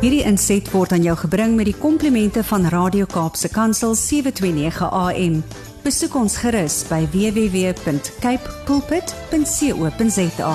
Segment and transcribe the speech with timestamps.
[0.00, 5.34] Hierdie inset word aan jou gebring met die komplimente van Radio Kaapse Kansel 729 AM.
[5.84, 10.52] Besoek ons gerus by www.cape pulpit.co.za.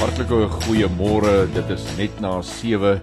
[0.00, 1.34] Hartlike goeiemôre.
[1.52, 2.94] Dit is net na 7.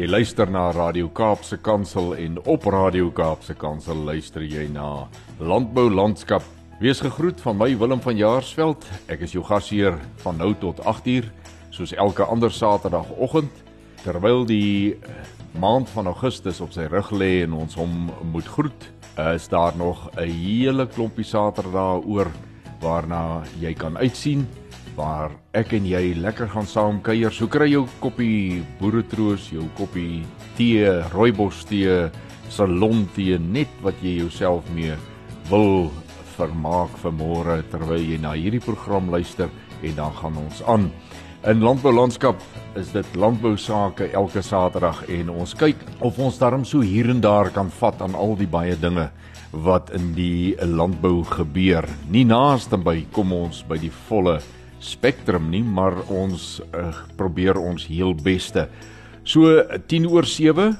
[0.00, 5.04] Jy luister na Radio Kaapse Kansel en op Radio Kaapse Kansel luister jy na
[5.44, 6.40] Landbou Landskap.
[6.80, 8.86] Wees gegroet van my Willem van Jaarsveld.
[9.12, 11.26] Ek is jou gasheer van nou tot 8uur,
[11.76, 13.52] soos elke ander Saterdagoggend,
[14.00, 15.18] terwyl die eh,
[15.60, 18.88] maand van Augustus op sy rug lê en ons hom moet groet.
[19.34, 22.32] Is daar nog 'n hele klompie Saterdae oor
[22.80, 24.48] waarna jy kan uitsien?
[24.96, 27.32] waar ek en jy lekker gaan saam kuier.
[27.32, 30.24] So kry jou koppie boeretroos, jou koppie
[30.56, 32.10] tee, rooibos tee,
[32.48, 34.96] salon tee, net wat jy jouself mee
[35.48, 35.90] wil
[36.40, 39.50] vermaak vir môre terwyl jy na hierdie program luister
[39.84, 40.90] en dan gaan ons aan.
[41.48, 42.40] In landbou landskap
[42.76, 47.22] is dit landbou sake elke Saterdag en ons kyk of ons darm so hier en
[47.24, 49.08] daar kan vat aan al die baie dinge
[49.50, 51.88] wat in die landbou gebeur.
[52.12, 54.38] Nie naaste by kom ons by die volle
[54.80, 58.68] spektrum nie, maar ons uh, probeer ons heel beste.
[59.24, 60.70] So 10 oor 7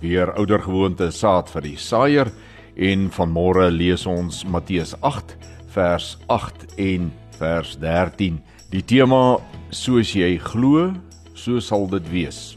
[0.00, 2.30] weer ouer gewoonte saad vir die saaier
[2.76, 5.36] en vanmôre lees ons Matteus 8
[5.74, 8.40] vers 8 en vers 13.
[8.70, 9.38] Die tema
[9.70, 10.92] soos jy glo,
[11.34, 12.56] so sal dit wees.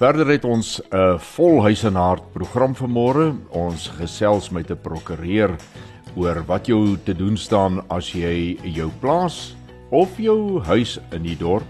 [0.00, 3.36] Verder het ons 'n uh, volhuis en hart program vanmôre.
[3.50, 5.56] Ons gesels met 'n prokureur
[6.16, 9.54] oor wat jou te doen staan as jy jou plaas
[9.90, 11.66] of jou huis in die dorp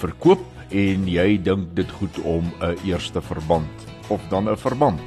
[0.00, 5.00] verkoop en jy dink dit goed om 'n eerste verband of dan 'n verband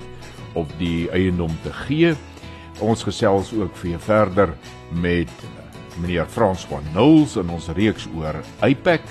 [0.53, 2.13] op die eiendom te gee.
[2.79, 4.55] Ons gesels ook vir verder
[4.91, 5.29] met
[6.01, 9.05] meneer Frans van Nouls in ons reeks oor iPack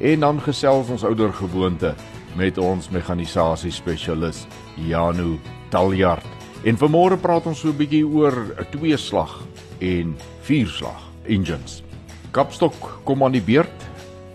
[0.00, 1.94] en dan gesels ons ouer gewoonte
[2.36, 5.36] met ons mekanisasie spesialis Janu
[5.70, 6.26] Taljard.
[6.64, 9.42] En vanmôre praat ons so 'n bietjie oor 'n twee slag
[9.80, 11.82] en vier slag engines.
[12.30, 13.80] Kapstok kom aan die beurt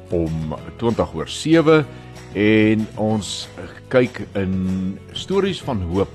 [0.09, 1.85] om 20 oor 7
[2.33, 3.49] en ons
[3.89, 6.09] kyk in stories van hoop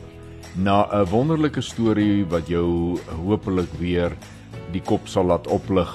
[0.54, 4.12] na 'n wonderlike storie wat jou hopelik weer
[4.72, 5.88] die kop sal laat oplig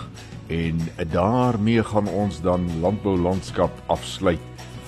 [0.50, 0.80] en
[1.12, 4.40] daarmee gaan ons dan landbou landskap afsluit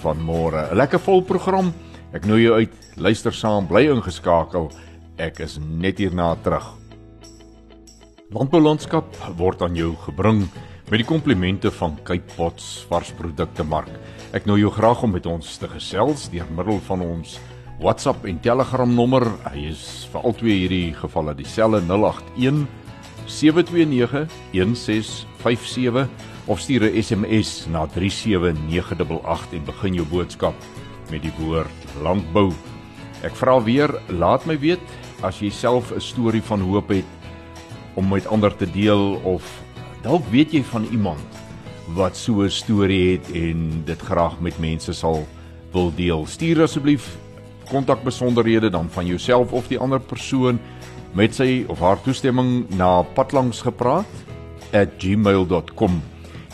[0.02, 0.70] van môre.
[0.72, 1.74] 'n Lekker vol program.
[2.14, 2.74] Ek nooi jou uit.
[2.96, 4.72] Luister saam, bly ingeskakel.
[5.18, 6.66] Ek is net hierna terug.
[8.32, 9.06] Landbou landskap
[9.38, 10.48] word aan jou gebring
[10.90, 13.90] met die komplimente van Cape Pots varsprodukte mark.
[14.34, 17.40] Ek nooi jou graag om met ons te gesels deur middel van ons
[17.80, 19.24] WhatsApp en Telegram nommer.
[19.48, 22.66] Hy is vir al twee hierdie gevalle dieselfde 081
[23.26, 26.10] 729 1657
[26.48, 30.56] of stuur 'n SMS na 37988 en begin jou boodskap
[31.10, 32.52] met die woord landbou.
[33.24, 34.84] Ek vra weer, laat my weet
[35.22, 37.08] as jy self 'n storie van hoop het
[37.96, 39.44] om met ander te deel of
[40.00, 41.40] Dalk weet jy van iemand
[41.96, 45.28] wat so 'n storie het en dit graag met mense sal
[45.72, 46.26] wil deel.
[46.26, 47.18] Stuur asseblief
[47.70, 50.60] kontakbesonderhede dan van jouself of die ander persoon
[51.14, 56.02] met sy of haar toestemming na patlangsgepraat@gmail.com.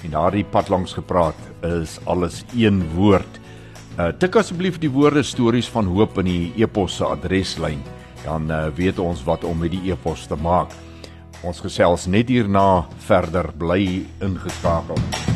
[0.03, 3.39] En daardie patlangsgepraat is alles een woord.
[3.95, 7.79] Uh, tik asseblief die woorde stories van hoop in die e-pos se adreslyn.
[8.25, 10.75] Dan uh, weet ons wat om met die e-pos te maak.
[11.45, 15.34] Ons gesels net hierna verder bly ingeskakel.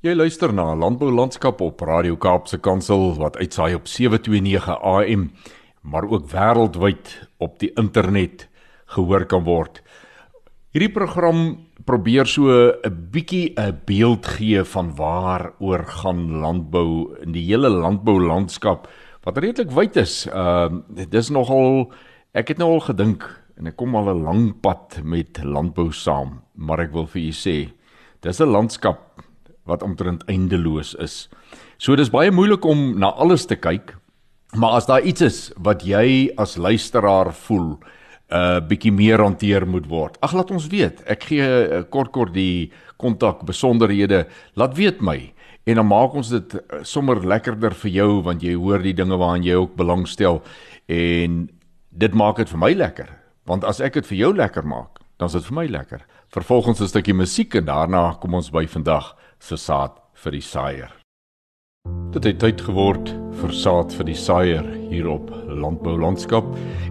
[0.00, 5.26] Jy luister na Landbou Landskap op Radio Kaapse Kansel wat uitsaai op 729 AM,
[5.84, 8.46] maar ook wêreldwyd op die internet
[8.94, 9.82] gehoor kan word.
[10.72, 11.42] Hierdie program
[11.84, 17.68] probeer so 'n bietjie 'n beeld gee van waar oor gaan landbou in die hele
[17.68, 18.88] landboulandskap
[19.24, 20.26] wat redelik wyd is.
[20.32, 21.92] Ehm uh, dis nogal
[22.32, 26.40] ek het nou al gedink en ek kom al 'n lang pad met landbou saam,
[26.56, 27.68] maar ek wil vir u sê,
[28.22, 29.10] dis 'n landskap
[29.70, 31.28] wat omtrent eindeloos is.
[31.78, 33.96] So dis baie moeilik om na alles te kyk.
[34.58, 37.78] Maar as daar iets is wat jy as luisteraar voel,
[38.30, 40.18] 'n uh, bietjie meer hanteer moet word.
[40.22, 41.02] Ag laat ons weet.
[41.06, 44.26] Ek gee uh, kort kort die kontak besonderhede.
[44.54, 45.32] Laat weet my
[45.64, 49.18] en dan maak ons dit eh, sommer lekkerder vir jou want jy hoor die dinge
[49.20, 50.40] waaraan jy ook belangstel
[50.90, 51.42] en
[51.90, 53.10] dit maak dit vir my lekker
[53.50, 56.80] want as ek dit vir jou lekker maak dan is dit vir my lekker vervolgens
[56.80, 61.00] 'n stukkie musiek en daarna kom ons by vandag se saad vir die saaier
[62.10, 63.10] Dit het tyd geword
[63.40, 66.48] vir saad vir die saaier hier op Landbou Landskap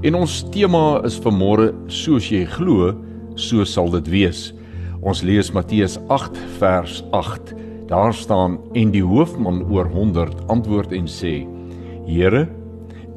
[0.08, 2.94] en ons tema is vanmôre soos jy glo,
[3.36, 4.48] so sal dit wees.
[5.04, 7.54] Ons lees Matteus 8 vers 8.
[7.92, 11.44] Daar staan en die hoofman oor 100 antwoord en sê:
[12.08, 12.48] Here,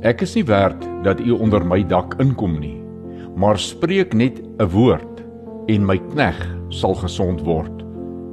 [0.02, 2.76] ek is nie werd dat u onder my dak inkom nie,
[3.36, 5.22] maar spreek net 'n woord
[5.68, 7.81] en my knegg sal gesond word.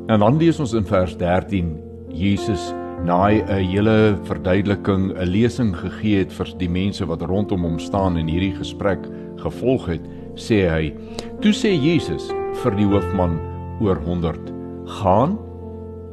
[0.10, 1.68] En dan lees ons in vers 13
[2.10, 2.72] Jesus
[3.06, 8.18] na 'n hele verduideliking, 'n lesing gegee het vir die mense wat rondom hom staan
[8.18, 9.06] en hierdie gesprek
[9.38, 10.02] gevolg het,
[10.34, 10.94] sê hy:
[11.42, 12.32] "Toe sê Jesus
[12.64, 13.40] vir die hoofman
[13.82, 14.52] oor 100:
[14.86, 15.38] "Gaan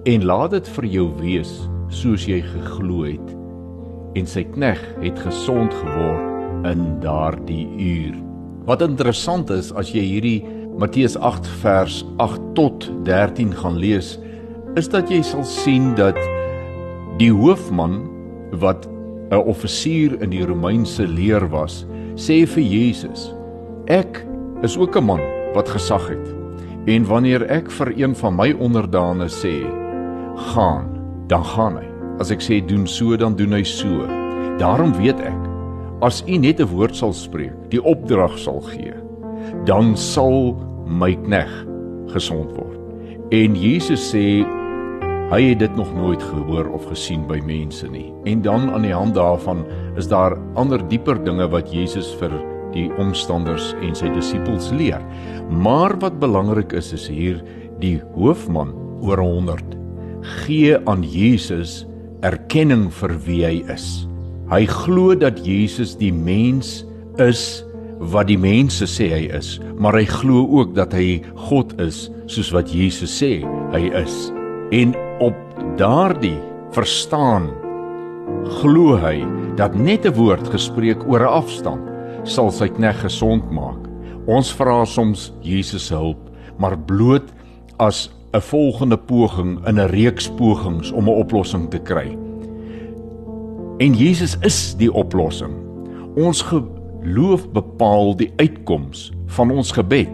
[0.05, 3.37] en laat dit vir jou wees soos jy geglo het."
[4.15, 8.15] En sy knegg het gesond geword in daardie uur.
[8.67, 10.45] Wat interessant is as jy hierdie
[10.79, 14.19] Matteus 8 vers 8 tot 13 gaan lees,
[14.77, 16.17] is dat jy sal sien dat
[17.17, 18.03] Die hoofman
[18.61, 18.85] wat
[19.33, 23.33] 'n offisier in die Romeinse leer was, sê vir Jesus:
[23.87, 24.27] "Ek
[24.63, 25.21] is ook 'n man
[25.55, 26.35] wat gesag het.
[26.87, 29.65] En wanneer ek vir een van my onderdane sê:
[30.37, 30.89] "Gaan,"
[31.27, 31.89] dan gaan hy.
[32.21, 34.07] As ek sê doen so, dan doen hy so.
[34.59, 35.41] Daarom weet ek,
[36.01, 38.93] as u net 'n woord sal spreek, die opdrag sal gee,
[39.69, 40.55] dan sal
[40.87, 41.53] my knegg
[42.15, 42.79] gesond word.
[43.35, 44.45] En Jesus sê
[45.27, 48.13] Hy het dit nog nooit gehoor of gesien by mense nie.
[48.31, 49.65] En dan aan die hand daarvan
[49.99, 52.31] is daar ander dieper dinge wat Jesus vir
[52.77, 55.03] die omstanders en sy disippels leer.
[55.51, 57.43] Maar wat belangrik is is hier
[57.83, 58.71] die hoofman
[59.03, 59.75] oor 100
[60.47, 61.83] gee aan Jesus
[62.23, 64.07] erkenning vir wie hy is.
[64.47, 66.85] Hy glo dat Jesus die mens
[67.19, 67.66] is
[67.99, 72.53] wat die mense sê hy is, maar hy glo ook dat hy God is soos
[72.55, 73.41] wat Jesus sê
[73.73, 74.15] hy is.
[74.75, 74.95] En
[75.25, 75.37] op
[75.81, 76.39] daardie
[76.77, 77.51] verstaan
[78.61, 79.25] glo hy
[79.57, 81.85] dat net 'n woord gespreek oor 'n afstand
[82.25, 83.81] sal sy knegg gesond maak.
[84.27, 87.33] Ons vra soms Jesus se hulp, maar bloot
[87.79, 92.17] as 'n volgende poging in 'n reeks pogings om 'n oplossing te kry.
[93.79, 95.53] En Jesus is die oplossing.
[96.17, 96.43] Ons
[97.07, 100.11] geloof bepaal die uitkoms van ons gebed.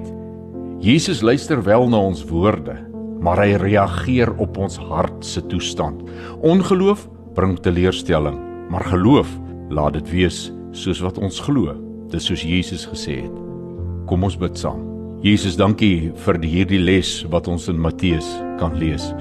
[0.85, 2.75] Jesus luister wel na ons woorde
[3.23, 6.03] maar hy reageer op ons hart se toestand.
[6.43, 7.07] Ongeloof
[7.37, 8.35] bring teleurstelling,
[8.69, 9.31] maar geloof
[9.71, 11.77] laat dit wees soos wat ons glo.
[12.11, 13.37] Dis soos Jesus gesê het.
[14.11, 14.83] Kom ons bid saam.
[15.23, 18.27] Jesus, dankie vir hierdie les wat ons in Matteus
[18.59, 19.13] kan lees.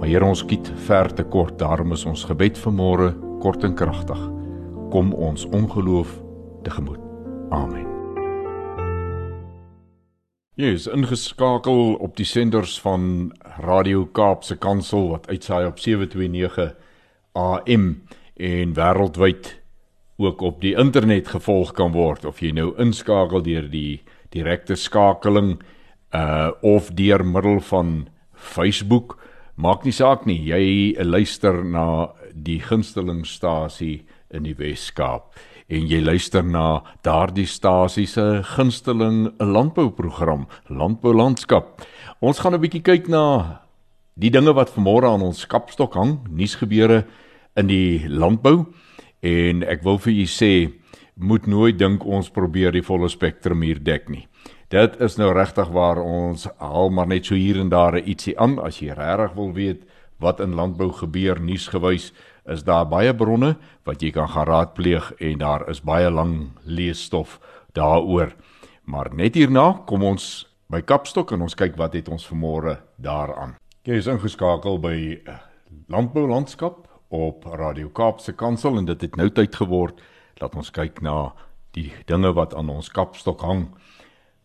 [0.00, 3.12] Maar Here, ons skiet ver te kort, daarom is ons gebed vanmôre
[3.44, 4.22] kort en kragtig.
[4.90, 6.16] Kom ons ongeloof
[6.66, 7.02] tegemoet.
[7.54, 7.86] Amen.
[10.56, 13.30] Jy is ingeskakel op die senders van
[13.60, 16.72] Radio Kaapse Kansel wat uitsaai op 729
[17.36, 17.86] AM
[18.40, 19.52] en wêreldwyd
[20.16, 24.00] ook op die internet gevolg kan word of jy nou inskakel deur die
[24.32, 25.58] direkte skakeling
[26.16, 29.18] uh of deur middel van Facebook
[29.60, 35.36] maak nie saak nie jy luister na die gunstelingstasie in die Wes-Kaap
[35.68, 41.82] en jy luister na daardie stasie se gunsteling landbouprogram Landbou Landskap.
[42.20, 43.60] Ons gaan 'n bietjie kyk na
[44.16, 47.04] die dinge wat vanmôre aan ons kapstok hang, nuusgebeure
[47.56, 48.66] in die landbou
[49.22, 50.72] en ek wil vir u sê
[51.16, 54.26] moet nooit dink ons probeer die volle spektrum hier dek nie.
[54.68, 58.58] Dit is nou regtig waar ons haal maar net so hier en daar ietsie aan
[58.58, 59.86] as jy regtig wil weet
[60.18, 62.12] wat in landbou gebeur nuusgewys
[62.46, 67.38] is daar baie bronne wat jy kan gaan raadpleeg en daar is baie lang leesstof
[67.74, 68.34] daaroor.
[68.84, 73.56] Maar net hierna kom ons by Kapstok en ons kyk wat het ons vanmôre daaraan.
[73.86, 75.40] Jy is ingeskakel by eh,
[75.90, 80.00] Landbou Landskap op Radio Kaapse Kansel en dit het nou tyd geword
[80.40, 81.32] dat ons kyk na
[81.76, 83.68] die dinge wat aan ons Kapstok hang.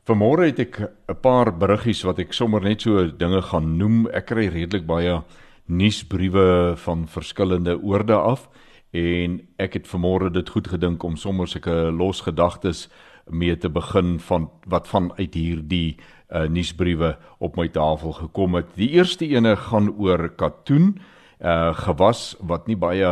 [0.10, 0.80] Vanmôre het ek
[1.10, 4.08] 'n paar bruggies wat ek sommer net so dinge gaan noem.
[4.14, 5.22] Ek kry redelik baie
[5.72, 8.50] nuusbriewe van verskillende oorde af
[8.92, 12.90] en ek het vanmôre dit goed gedink om sommer sulke losgedagtes
[13.32, 15.96] mee te begin van wat vanuit hierdie
[16.32, 18.74] uh, nuusbriewe op my tafel gekom het.
[18.76, 20.98] Die eerste ene gaan oor katoen,
[21.42, 23.10] uh gewas wat nie baie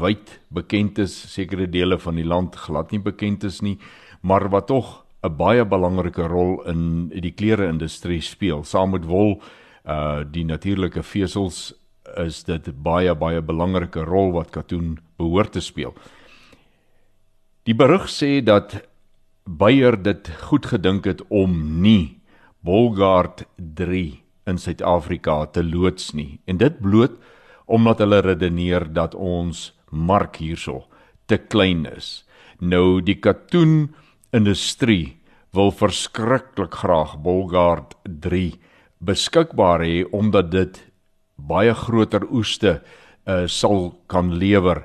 [0.00, 3.76] wyd bekend is, sekere dele van die land glad nie bekend is nie,
[4.22, 8.64] maar wat tog 'n baie belangrike rol in die klere-industrie speel.
[8.64, 9.42] Saam met wol,
[9.84, 11.74] uh die natuurlike vesels
[12.22, 15.94] is dit baie baie belangrike rol wat katoen behoort te speel.
[17.66, 18.78] Die berig sê dat
[19.46, 22.18] Beyer dit goed gedink het om nie
[22.66, 27.14] Bolgard 3 in Suid-Afrika te loods nie en dit bloot
[27.66, 30.86] omdat hulle redeneer dat ons mark hierso
[31.30, 32.24] te klein is.
[32.58, 33.94] Nou die katoen
[34.34, 35.18] industrie
[35.54, 38.56] wil verskriklik graag Bulgard 3
[38.98, 40.82] beskikbaar hê omdat dit
[41.36, 42.80] baie groter oeste
[43.26, 44.84] uh, sal kan lewer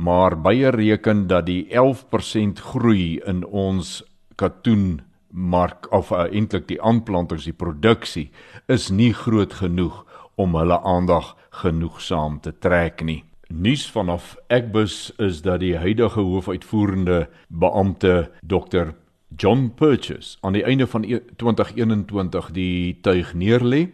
[0.00, 4.00] maar baie reken dat die 11% groei in ons
[4.40, 8.30] katoen mark of uh, eintlik die aanplantings die produksie
[8.68, 10.04] is nie groot genoeg
[10.40, 13.22] om hulle aandag genoegsaam te trek nie.
[13.50, 18.94] Nuus vanaf Egbus is dat die huidige hoofuitvoerende beampte Dr
[19.36, 21.04] John Purchase aan die einde van
[21.36, 23.88] 2021 e-, die tuig neerlê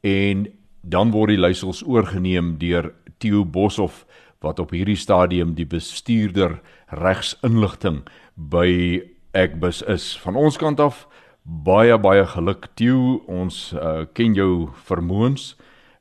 [0.00, 0.48] en
[0.84, 4.04] dan word die leiersels oorgeneem deur Theo Boshoff
[4.44, 6.58] wat op hierdie stadium die bestuurder
[6.92, 8.02] regsinligting
[8.36, 9.00] by
[9.34, 10.12] Egbus is.
[10.20, 11.06] Van ons kant af
[11.44, 15.54] baie baie geluk Theo, ons uh, ken jou vermoëns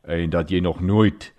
[0.08, 1.32] en dat jy nog nooit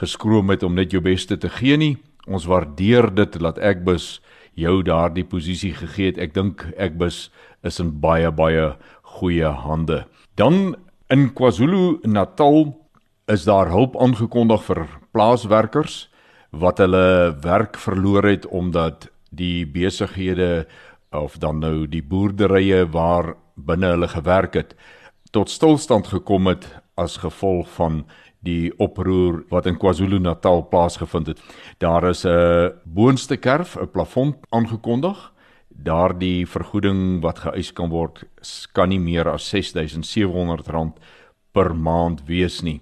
[0.00, 1.94] geskroom het om net jou beste te gee nie.
[2.28, 4.20] Ons waardeer dit dat Egbus
[4.58, 6.20] jou daardie posisie gegee het.
[6.20, 7.28] Ek dink Egbus
[7.64, 8.74] is in baie baie
[9.16, 10.04] goeie hande.
[10.36, 10.76] Dan
[11.10, 12.70] in KwaZulu-Natal
[13.30, 16.08] is daar hulp aangekondig vir plaaswerkers
[16.50, 20.66] wat hulle werk verloor het omdat die besighede
[21.14, 24.74] of dan nou die boerderye waar binne hulle gewerk het
[25.30, 26.66] tot stilstand gekom het
[26.98, 28.02] as gevolg van
[28.42, 31.40] die oproer wat in KwaZulu-Natal plaasgevind het.
[31.78, 35.32] Daar is 'n boonste kerf, 'n plafon aangekondig.
[35.68, 38.24] Daardie vergoeding wat geëis kan word,
[38.72, 40.98] kan nie meer as R6700
[41.52, 42.80] per maand wees nie.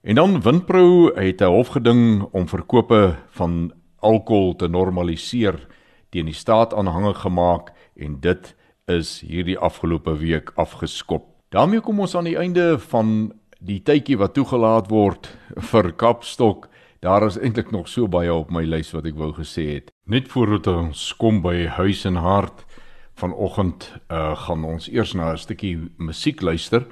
[0.00, 5.66] En dan Windpro het 'n hofgeding om verkope van alkohol te normaliseer
[6.08, 11.24] teen die staat aanhangig gemaak en dit is hierdie afgelope week afgeskop.
[11.48, 15.38] daarmee kom ons aan die einde van die tydjie wat toegelaat word
[15.70, 16.68] vir Kapstok,
[17.00, 19.90] daar is eintlik nog so baie op my lys wat ek wou gesê het.
[20.06, 22.66] Net voordat ons kom by Huis en Hart
[23.14, 26.86] vanoggend uh, gaan ons eers na 'n stukkie musiek luister,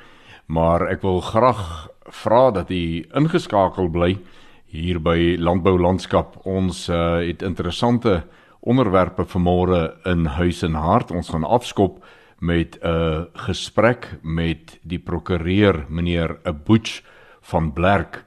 [0.47, 4.19] maar ek wil graag vra dat u ingeskakel bly
[4.67, 6.37] hier by Landbou Landskap.
[6.45, 8.25] Ons uh, het interessante
[8.61, 11.11] onderwerpe vanmôre in Huis en Hart.
[11.11, 12.05] Ons gaan afskop
[12.39, 17.03] met 'n gesprek met die prokureur meneer Aboech
[17.41, 18.25] van Blerk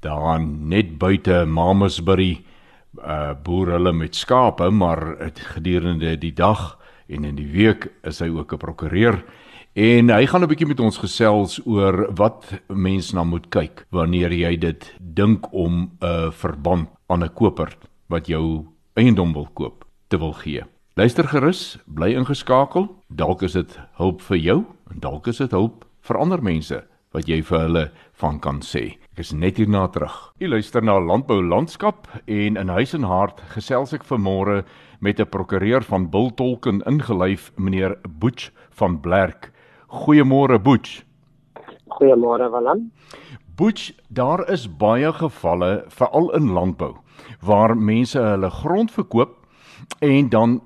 [0.00, 2.44] daar net buite Mamasbury
[2.98, 5.16] uh boer hulle met skape maar
[5.54, 9.22] gedurende die dag en in die week is hy ook 'n prokureur
[9.74, 14.32] en hy gaan 'n bietjie met ons gesels oor wat mense na moet kyk wanneer
[14.32, 17.76] jy dit dink om 'n verband aan 'n koper
[18.08, 20.62] wat jou eiendom wil koop te wil gee.
[20.96, 22.88] Luister gerus, bly ingeskakel.
[23.08, 27.28] Dalk is dit hulp vir jou en dalk is dit hulp vir ander mense wat
[27.28, 28.98] jy vir hulle van kan sê.
[29.14, 30.32] Ek is net hierna terug.
[30.38, 34.64] Jy luister na Landbou Landskap en in Huis en Hart gesels ek vanmôre
[35.00, 39.52] met 'n prokureur van Bultolken ingelyf, meneer Boets van Blerk.
[39.90, 41.02] Goeiemôre Boets.
[41.90, 42.92] Goeiemôre Willem.
[43.56, 46.92] Boets, daar is baie gevalle veral in landbou
[47.42, 49.34] waar mense hulle grond verkoop
[49.98, 50.60] en dan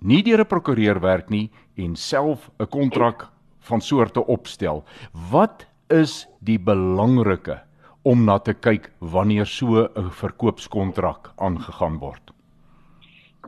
[0.00, 3.28] nie deur 'n prokureur werk nie en self 'n kontrak
[3.60, 4.84] van soorte opstel.
[5.30, 7.60] Wat is die belangrike
[8.02, 12.32] om na te kyk wanneer so 'n verkoopskontrak aangegaan word?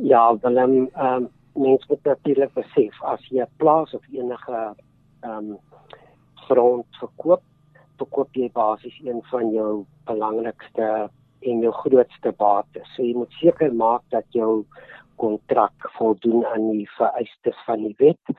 [0.00, 4.74] Ja, dan ehm um, mens moet natuurlik besef as jy 'n plaas of enige
[5.24, 5.58] ehm um,
[6.44, 7.42] grond verkoop,
[8.00, 10.88] verkoop jy basies een van jou belangrikste
[11.48, 12.88] en jou grootste bates.
[12.92, 14.64] So jy moet seker maak dat jou
[15.20, 18.34] kontrak voldoen aan die vereistes van die wet.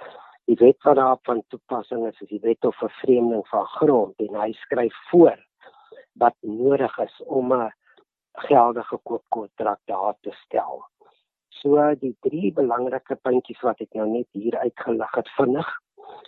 [0.46, 4.38] Die wet wat daar van toepassing is, is die wet op vervreemding van grond en
[4.42, 5.40] hy skryf voor
[6.22, 7.72] wat nodig is om 'n
[8.46, 10.86] geldige koopkontrak daar te stel.
[11.50, 15.68] So die drie belangrike puntjies wat ek nou net hier uitgelig het vinnig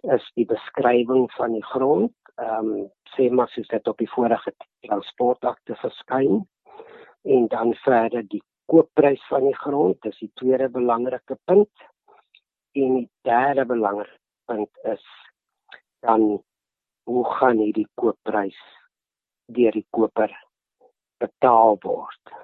[0.01, 2.13] is die beskrywing van die grond.
[2.37, 4.51] Ehm um, sê maar soos dit op die vorige
[4.85, 6.43] transportakte verskyn
[7.23, 11.87] en dan verder die koopprys van die grond, dis die tweede belangrike punt.
[12.75, 15.05] En die derde belangrike punt is
[16.05, 16.43] dan
[17.07, 18.59] hoe gaan hierdie koopprys
[19.55, 20.33] deur die koper
[21.23, 22.35] betaal word.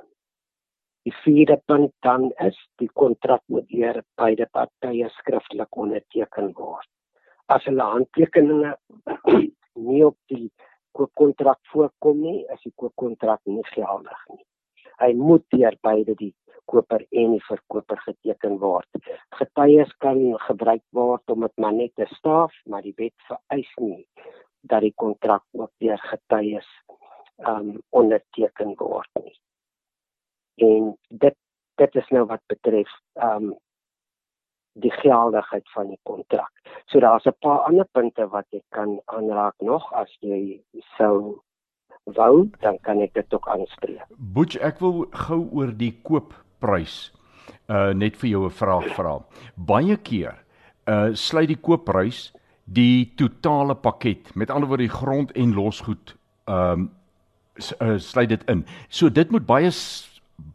[1.03, 6.87] Die vierde punt dan is die kontrak moet deur beide partye skriftelik onderteken word.
[7.51, 8.75] As hulle handtekeninge
[9.89, 10.47] nie op die
[10.93, 14.43] koopkontrak voorkom nie, is die koopkontrak nie geldig nie
[15.01, 16.31] hy moet deur beide die
[16.69, 18.87] koper en die verkoper geteken word.
[19.37, 24.03] Getuies kan gebruik word om dit maar net te staaf, maar die wet vereis nie
[24.63, 26.67] dat die kontrak ook deur getuies
[27.49, 29.35] um onderteken word nie.
[30.63, 31.39] En dit
[31.81, 32.89] dit is nou wat betref
[33.27, 33.55] um
[34.73, 36.51] die geldigheid van die kontrak.
[36.85, 40.61] So daar's 'n paar ander punte wat ek kan aanraak nog as jy
[40.97, 41.41] sou
[42.03, 44.05] wou, dan kan ek dit ook aanspreek.
[44.17, 47.11] Boets, ek wil gou oor die koopprys
[47.69, 49.19] uh net vir jou 'n vraag vra.
[49.55, 50.35] Baie keer
[50.87, 52.33] uh sluit die koopprys
[52.65, 56.15] die totale pakket, met ander woorde die grond en losgoed
[56.47, 56.91] um
[57.81, 58.65] uh, sluit dit in.
[58.89, 59.71] So dit moet baie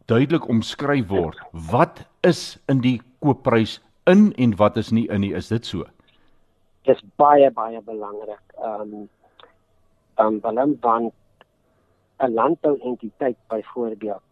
[0.05, 1.39] duidelik omskryf word.
[1.51, 5.33] Wat is in die koopprys in en wat is nie in nie?
[5.33, 5.85] Is dit so?
[6.87, 8.41] Dis baie baie belangrik.
[8.57, 9.09] Um
[10.17, 11.11] um Willem van
[12.17, 14.23] 'n landbouentiteit byvoorbeeld.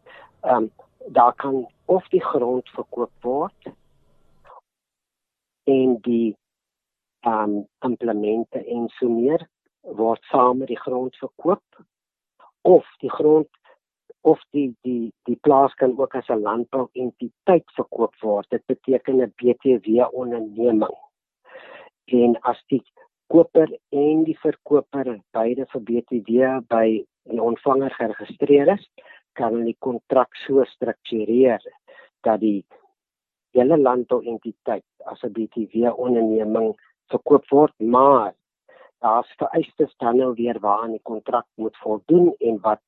[0.41, 0.71] Um
[1.07, 3.71] daar kan of die grond verkoop word
[5.63, 6.35] en die
[7.21, 9.47] um implemente en so meer
[9.81, 11.85] word saam met die grond verkoop
[12.61, 13.47] of die grond
[14.21, 18.49] of die die die plaas kan ook as 'n landbouentiteit verkoop word.
[18.49, 20.97] Dit beteken 'n BTW onderneming.
[22.05, 22.83] En as die
[23.27, 28.89] koper en die verkoper beide vir BTW by die ontvanger geregistreer is,
[29.33, 31.61] kan hulle die kontrak so struktureer
[32.21, 32.65] dat die
[33.51, 36.75] hele landbouentiteit as 'n BTW onderneming
[37.09, 38.33] verkoop word, maar
[38.99, 42.81] daar's vereistes dan nou weer waaraan die kontrak moet voldoen en wat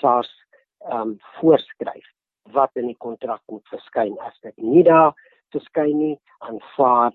[0.00, 0.43] SARS
[0.92, 2.06] um, voorskryf
[2.52, 5.12] wat in die kontrak moet verskyn as dit nie daar
[5.54, 7.12] verskyn nie aanvaar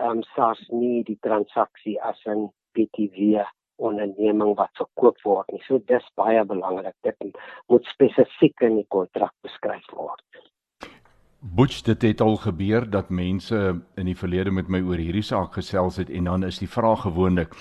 [0.00, 3.44] ehm um, SARS nie die transaksie as 'n BTW
[3.76, 5.62] onderneming wat verkoop word nie.
[5.66, 6.94] So dis baie belangrik.
[7.02, 7.16] Dit
[7.72, 10.22] moet spesifiek in die kontrak beskryf word.
[11.42, 13.56] Butch dit het al gebeur dat mense
[13.98, 17.00] in die verlede met my oor hierdie saak gesels het en dan is die vraag
[17.02, 17.56] gewoonlik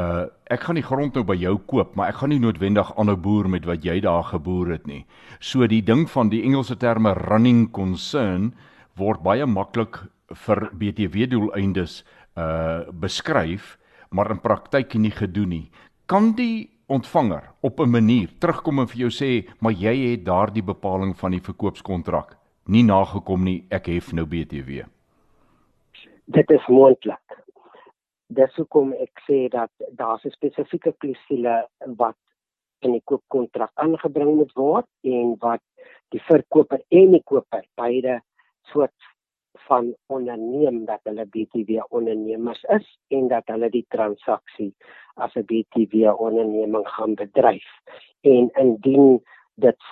[0.00, 3.16] uh ek gaan die grond nou by jou koop maar ek gaan nie noodwendig aanhou
[3.20, 5.02] boer met wat jy daar geboer het nie.
[5.38, 8.54] So die ding van die Engelse terme running concern
[8.96, 10.00] word baie maklik
[10.46, 12.04] vir BTW doeleindes
[12.40, 13.76] uh beskryf
[14.08, 15.70] maar in praktyk nie gedoen nie.
[16.06, 20.64] Kan die ontvanger op 'n manier terugkom en vir jou sê maar jy het daardie
[20.64, 24.84] bepaling van die verkoopskontrak nie nagekom nie, ek hef nou BTW.
[26.26, 27.36] Dit is moontlik.
[28.26, 32.18] Dis hoekom ek sê dat daar 'n spesifieke klousule wat
[32.80, 35.62] in die koopkontrak aangebring moet word en wat
[36.14, 38.20] die verkoper en die koper beide
[38.72, 38.94] soort
[39.66, 44.72] van onderneem dat hulle BTW ondernemers is en dat hulle die transaksie
[45.14, 47.68] as 'n BTW onderneming gaan bedryf.
[48.20, 49.22] En indien
[49.56, 49.88] dit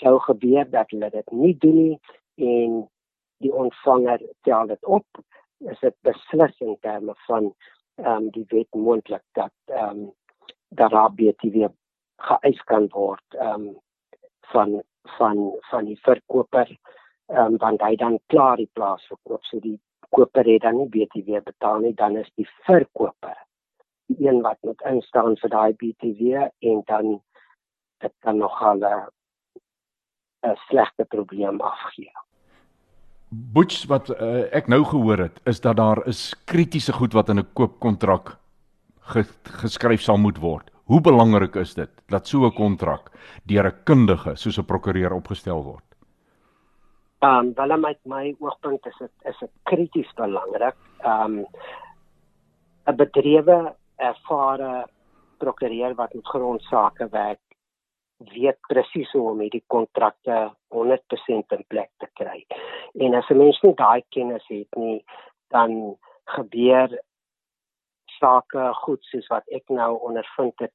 [0.00, 2.00] sou gebeur dat hulle dit nie doen nie
[2.50, 2.82] en
[3.44, 5.22] die ontvanger tel dit op
[5.72, 7.54] is dit beslis in terme van
[8.02, 10.12] ehm um, die wet moontlik dat ehm um,
[10.68, 11.70] dat BTW
[12.28, 13.76] geëis kan word ehm um,
[14.52, 14.82] van
[15.18, 16.68] van van die verkoper
[17.26, 19.44] ehm um, want hy dan klaar die plaas verkoop.
[19.44, 23.38] So die koper het dan nie BTW betaal nie dan is die verkoper
[24.06, 27.20] die een wat moet instaan vir daai BTW en dan
[28.04, 29.08] dit kan nogal 'n
[30.44, 32.12] 'n slegte probleem afgee.
[33.28, 37.38] Butch wat uh, ek nou gehoor het is dat daar is kritiese goed wat in
[37.38, 38.36] 'n koopkontrak
[39.12, 39.24] ge
[39.62, 40.70] geskryf sal moet word.
[40.84, 43.10] Hoe belangrik is dit dat so 'n kontrak
[43.44, 45.84] deur 'n kundige soos 'n prokureur opgestel word?
[47.18, 50.76] Ehm um, wel met my oogpunt is dit is dit krities belangrik.
[50.98, 51.46] Ehm um,
[52.86, 54.86] 'n bedrywe ervare
[55.38, 57.43] prokureur wat met grondsake werk
[58.18, 62.44] weet presies hoe om hierdie kontrakte 100% in plek te kry.
[62.94, 65.04] En as 'n mens nie daai kennis het nie,
[65.50, 66.88] dan gebeur
[68.20, 70.74] sake goed soos wat ek nou ondervind het.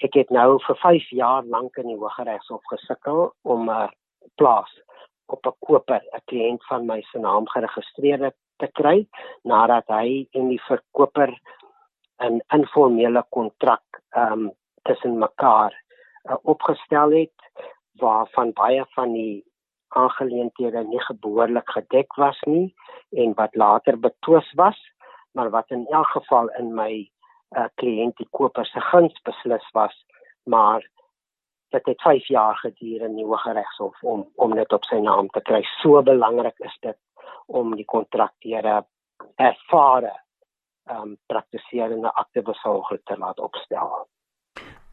[0.00, 3.88] Ek het nou vir 5 jaar lank in die Hooggeregshof gesukkel om 'n
[4.36, 4.72] plaas
[5.26, 9.06] op 'n koper, 'n kliënt van my se naam geregistreer te kry
[9.44, 11.30] nadat hy en die verkoper
[12.20, 15.74] 'n informele kontrak ehm um, tussen mekaar
[16.24, 17.66] uh, opgestel het
[18.00, 19.44] waarvan baie van die
[19.88, 22.74] aangeleenthede nie geboorlik gedek was nie
[23.10, 24.78] en wat later betwis was
[25.32, 26.92] maar wat in elk geval in my
[27.56, 30.04] uh, kliënt die koper se guns beslis was
[30.44, 30.84] maar
[31.68, 35.40] dit het 5 jaar geduur in die Hooggeregshof om om dit op sy naam te
[35.40, 35.62] kry.
[35.80, 36.98] So belangrik is dit
[37.46, 38.84] om die kontrakteure
[39.36, 40.14] ervare
[40.88, 44.08] ehm um, praktiserende akte besorger te laat opstel.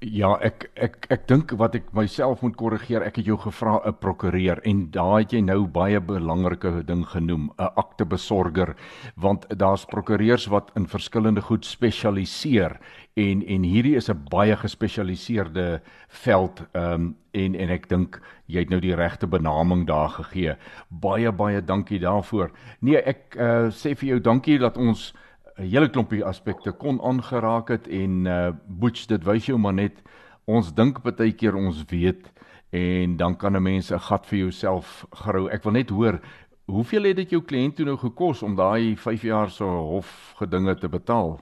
[0.04, 3.94] Ja, ek ek ek dink wat ek myself moet korrigeer, ek het jou gevra 'n
[3.96, 8.76] prokureur en daar het jy nou baie belangrike ding genoem, 'n aktebesorger,
[9.16, 12.78] want daar's prokureurs wat in verskillende goed spesialiseer
[13.16, 18.60] en en hierdie is 'n baie gespesialiseerde veld ehm um, en en ek dink jy
[18.60, 20.56] het nou die regte benaming daar gegee.
[20.90, 22.52] Baie baie dankie daarvoor.
[22.82, 25.14] Nee, ek uh, sê vir jou dankie dat ons
[25.58, 30.02] 'n hele klompie aspekte kon aangeraak het en uh Boets dit wys jou maar net
[30.46, 32.28] ons dink baie keer ons weet
[32.72, 35.48] en dan kan 'n mens 'n gat vir jouself grou.
[35.50, 36.20] Ek wil net hoor
[36.66, 40.76] hoeveel het dit jou kliënt toe nou gekos om daai 5 jaar se hof gedinge
[40.76, 41.40] te betaal?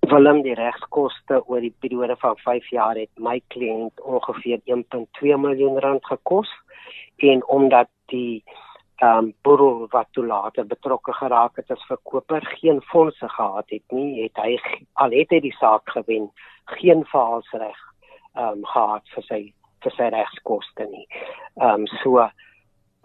[0.00, 5.78] Willem die regskoste oor die periode van 5 jaar het my kliënt ongeveer 1.2 miljoen
[5.78, 6.48] rand gekos
[7.16, 8.44] en omdat die
[8.98, 13.94] ehm um, boedel wat toe later betrokke geraak het as verkoper geen fondse gehad het
[13.94, 14.56] nie, het hy
[14.94, 16.26] al het hy die saak gewen,
[16.78, 17.78] geen verhaalsreg
[18.34, 19.40] ehm um, gehad vir sy
[19.84, 21.06] vir sy regskoste nie.
[21.60, 22.26] Ehm um, so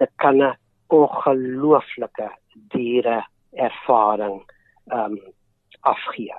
[0.02, 0.58] dit kan 'n
[0.90, 2.30] ongelooflike
[2.74, 4.42] diere ervaring
[4.90, 5.20] ehm um,
[5.82, 6.36] afgee.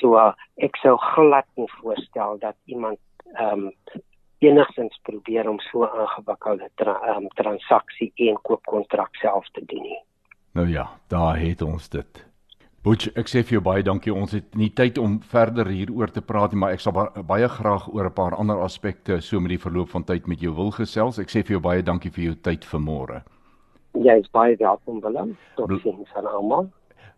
[0.00, 2.98] So ek sou glad nie voorstel dat iemand
[3.38, 3.72] ehm um,
[4.40, 10.02] enigstens probeer om so 'n ingewikkelde tra um, transaksie en koopkontrak self te doen nie.
[10.52, 12.30] Nou ja, daar het ons dit.
[12.82, 14.12] Butch, ek sê vir jou baie dankie.
[14.14, 17.48] Ons het nie tyd om verder hieroor te praat nie, maar ek sal ba baie
[17.48, 20.70] graag oor 'n paar ander aspekte so met die verloop van tyd met jou wil
[20.70, 21.18] gesels.
[21.18, 23.22] Ek sê vir jou baie dankie vir jou tyd vanmôre.
[23.92, 25.36] Jy is baie welkom, Willem.
[25.56, 26.70] Totsiens aan almal.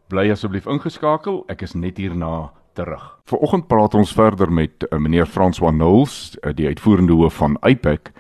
[0.09, 1.45] Bly asseblief ingeskakel.
[1.49, 3.19] Ek is net hier na terug.
[3.25, 8.13] Vanoggend praat ons verder met uh, meneer François Knowles, uh, die uitvoerende hoof van IPAC.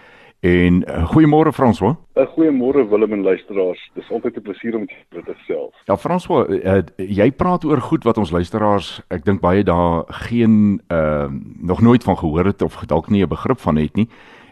[0.43, 1.97] En uh, goeiemôre François.
[2.15, 3.91] 'n Goeiemôre Willem en luisteraars.
[3.95, 5.75] Dis altyd 'n plesier om dit te self.
[5.85, 10.81] Ja François, uh, jy praat oor goed wat ons luisteraars, ek dink baie daar geen
[10.88, 14.09] uh nog nooit van gehoor het of dalk nie 'n begrip van het nie.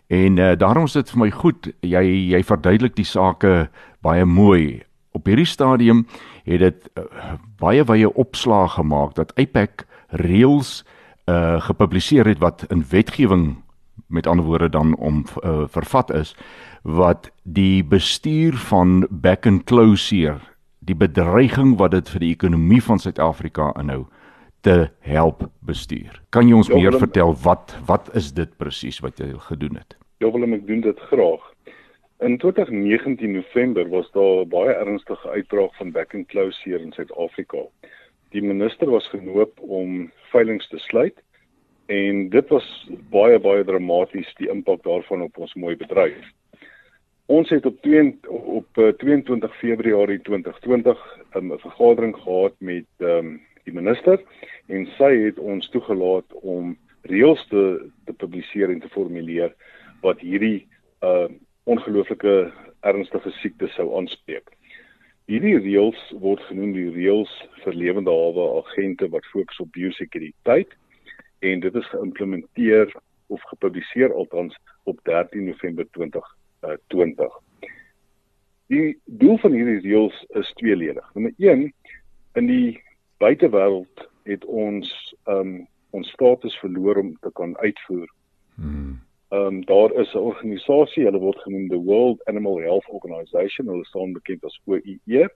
[0.06, 3.68] En uh, daarom is dit vir my goed jy jy verduidelik die sake
[4.02, 4.82] baie mooi.
[5.12, 6.06] Op hierdie stadium
[6.44, 10.84] het dit uh, baie baie opslag gemaak dat IPAC reëls
[11.30, 13.62] uh gepubliseer het wat in wetgewing
[14.08, 16.36] met ander woorde dan om uh, vervat is
[16.82, 20.40] wat die bestuur van back and close hier
[20.78, 24.06] die bedreiging wat dit vir die ekonomie van Suid-Afrika inhou
[24.60, 26.20] te help bestuur.
[26.34, 29.96] Kan jy ons ja, meer vertel wat wat is dit presies wat jy gedoen het?
[30.20, 31.46] Ja, wil ek doen dit graag.
[32.20, 37.64] In 2019 November was daar baie ernstige uitbraak van back and close hier in Suid-Afrika
[38.34, 41.16] die minister was genoop om veilinge te sluit
[41.90, 42.66] en dit was
[43.10, 46.28] baie baie dramaties die impak daarvan op ons mooi bedryf.
[47.30, 50.98] Ons het op 2 op 22 eh, Februarie 2020
[51.34, 54.22] 'n vergadering gehad met um, die minister
[54.66, 59.54] en sy het ons toegelaat om reëls te te publiseer en te formuleer
[60.02, 60.66] wat hierdie
[61.02, 61.28] uh
[61.64, 64.48] ongelooflike ernstige siekte sou aanspreek.
[65.28, 67.30] Hierdie reëls word genoem die reëls
[67.64, 70.72] vir lewende hawe agente wat fokus op biosekuriteit
[71.46, 72.92] en dit is geïmplementeer
[73.30, 77.26] of gepubliseer althans op 13 November 2020.
[77.28, 77.30] Uh,
[78.70, 81.06] die doel van hierdie reëls is tweeledig.
[81.14, 81.72] Nommer 1
[82.38, 82.80] in die
[83.22, 84.90] buitewêreld het ons
[85.30, 88.06] um ons status verloor om te kan uitvoer.
[88.54, 89.00] Hmm.
[89.30, 93.84] Ehm um, daar is 'n organisasie, hulle word genoem the World Animal Health Organization, hulle
[93.84, 95.28] staan bekend as OIE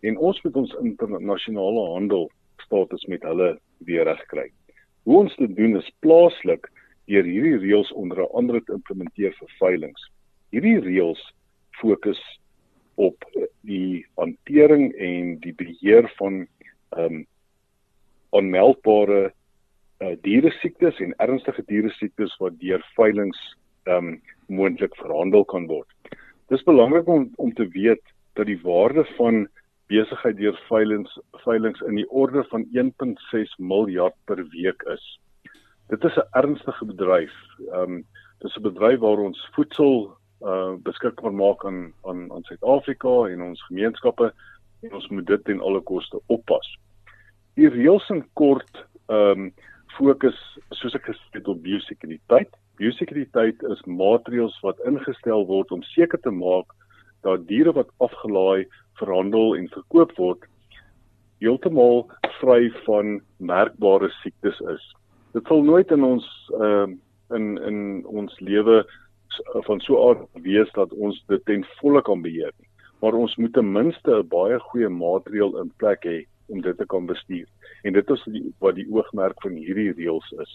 [0.00, 4.48] en ons moet ons internasionale handel status met hulle weer regkry.
[5.02, 6.70] Hoe ons dit doen is plaaslik
[7.06, 10.08] deur hierdie reëls onder andere te implementeer vir veilinge.
[10.50, 11.20] Hierdie reëls
[11.80, 12.22] fokus
[12.94, 13.28] op
[13.60, 16.46] die hantering en die beheer van
[16.96, 17.26] ehm um,
[18.32, 19.34] onmeldbare
[20.02, 23.38] uh, diere siektes en ernstige diere siektes wat deur veilinge
[23.86, 24.20] ehm um,
[24.52, 25.88] moontlik verhandel kan word.
[26.52, 28.02] Dis belangrik om om te weet
[28.36, 29.46] dat die waarde van
[29.92, 35.04] besigheid deur veilinge veilinge in die orde van 1.6 miljard per week is.
[35.88, 37.34] Dit is 'n ernstige bedryf.
[37.72, 38.04] Ehm um,
[38.40, 43.66] dis 'n bedryf waar ons voedsel uh beskikbaar maak aan aan aan Suid-Afrika en ons
[43.66, 44.32] gemeenskappe
[44.82, 46.78] en ons moet dit ten alle koste oppas.
[47.54, 49.52] Die reëls in kort ehm um,
[49.96, 50.38] fokus
[50.78, 52.50] soos ek gesê het op biosekuriteit.
[52.80, 56.72] Biosekuriteit is maatreëls wat ingestel word om seker te maak
[57.22, 58.66] dat diere wat afgelaai,
[58.98, 60.48] verhandel en verkoop word
[61.42, 62.04] heeltemal
[62.40, 64.82] vry van merkbare siektes is.
[65.34, 66.26] Dit sal nooit in ons
[66.58, 66.98] ehm uh,
[67.32, 68.82] in in ons lewe
[69.66, 72.68] van so aard wees dat ons dit ten volle kan beheer nie.
[73.00, 76.18] Maar ons moet ten minste 'n baie goeie maatreël in plek hê
[76.52, 77.48] om dit te kan bestuur.
[77.82, 80.54] En dit is die, wat die oogmerk van hierdie reëls is.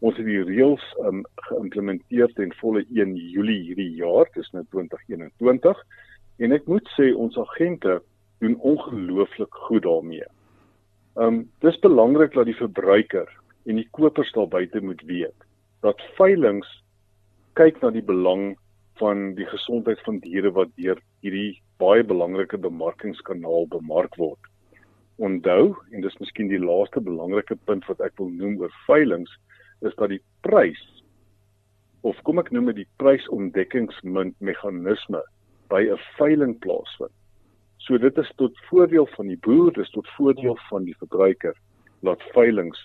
[0.00, 5.82] Ons het die reëls um, geïmplementeer ten volle 1 Julie hierdie jaar, dis nou 2021.
[6.38, 7.98] En ek moet sê ons agente
[8.42, 10.26] doen ongelooflik goed daarmee.
[11.18, 13.26] Um, dis belangrik dat die verbruiker
[13.66, 15.46] en die kopers daar buite moet weet
[15.82, 16.66] dat veilinge
[17.58, 18.52] kyk na die belang
[18.98, 24.40] van die gesondheid van diere wat deur hierdie baie belangrike bemarkingskanaal bemark word.
[25.18, 29.32] Onthou, en dis miskien die laaste belangrike punt wat ek wil noem oor veilinge,
[29.82, 30.84] is dat die prys
[32.06, 35.22] of kom ek noem dit die prysontdekkingsmeganisme
[35.68, 37.10] by 'n veiling plaasvind.
[37.78, 41.54] So dit is tot voordeel van die boer, dis tot voordeel van die verbruiker
[42.02, 42.78] dat veilinge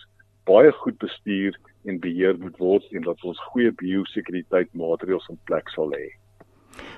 [0.45, 5.69] baie goed bestuur en beheer moet word en dat ons goeie biosekuriteit maatreëls in plek
[5.69, 6.09] sal hê.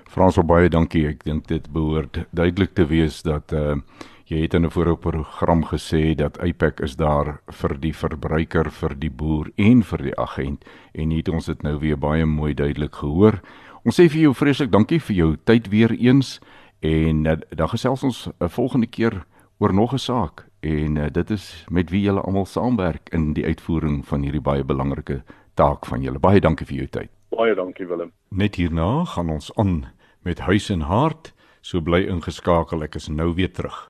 [0.10, 1.08] Frans baie dankie.
[1.08, 3.76] Ek dink dit behoort duidelik te wees dat uh
[4.25, 8.95] jy het in 'n vorige program gesê dat APEC is daar vir die verbruiker, vir
[8.99, 12.53] die boer en vir die agent en hier het ons dit nou weer baie mooi
[12.53, 13.41] duidelik gehoor.
[13.83, 16.39] Ons sê vir jou vreeslik dankie vir jou tyd weer eens
[16.81, 19.25] en uh, dan gesels ons 'n uh, volgende keer
[19.59, 23.45] oor nog 'n saak en uh, dit is met wie julle almal saamwerk in die
[23.45, 26.19] uitvoering van hierdie baie belangrike taak van julle.
[26.19, 27.09] Baie dankie vir jou tyd.
[27.29, 28.11] Baie dankie Willem.
[28.29, 29.85] Net hierna gaan ons aan
[30.21, 31.33] met huis en hart.
[31.61, 33.89] So bly ingeskakel, ek is nou weer terug.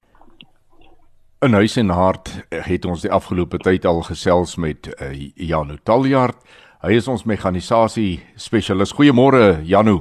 [1.43, 6.37] In huis en hart het ons die afgelope tyd al gesels met uh, Janu Taljard.
[6.79, 8.93] Hy is ons mekanisasie spesialis.
[8.95, 9.97] Goeiemôre Janu.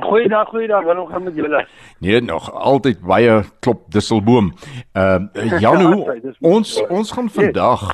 [0.00, 0.88] Goeiedag, goeiedag.
[0.88, 1.60] Wat gaan met julle?
[2.00, 4.54] Nee, nog altyd baie klop disselboom.
[4.96, 6.00] Ehm uh, Janu,
[6.40, 7.84] ons ons gaan vandag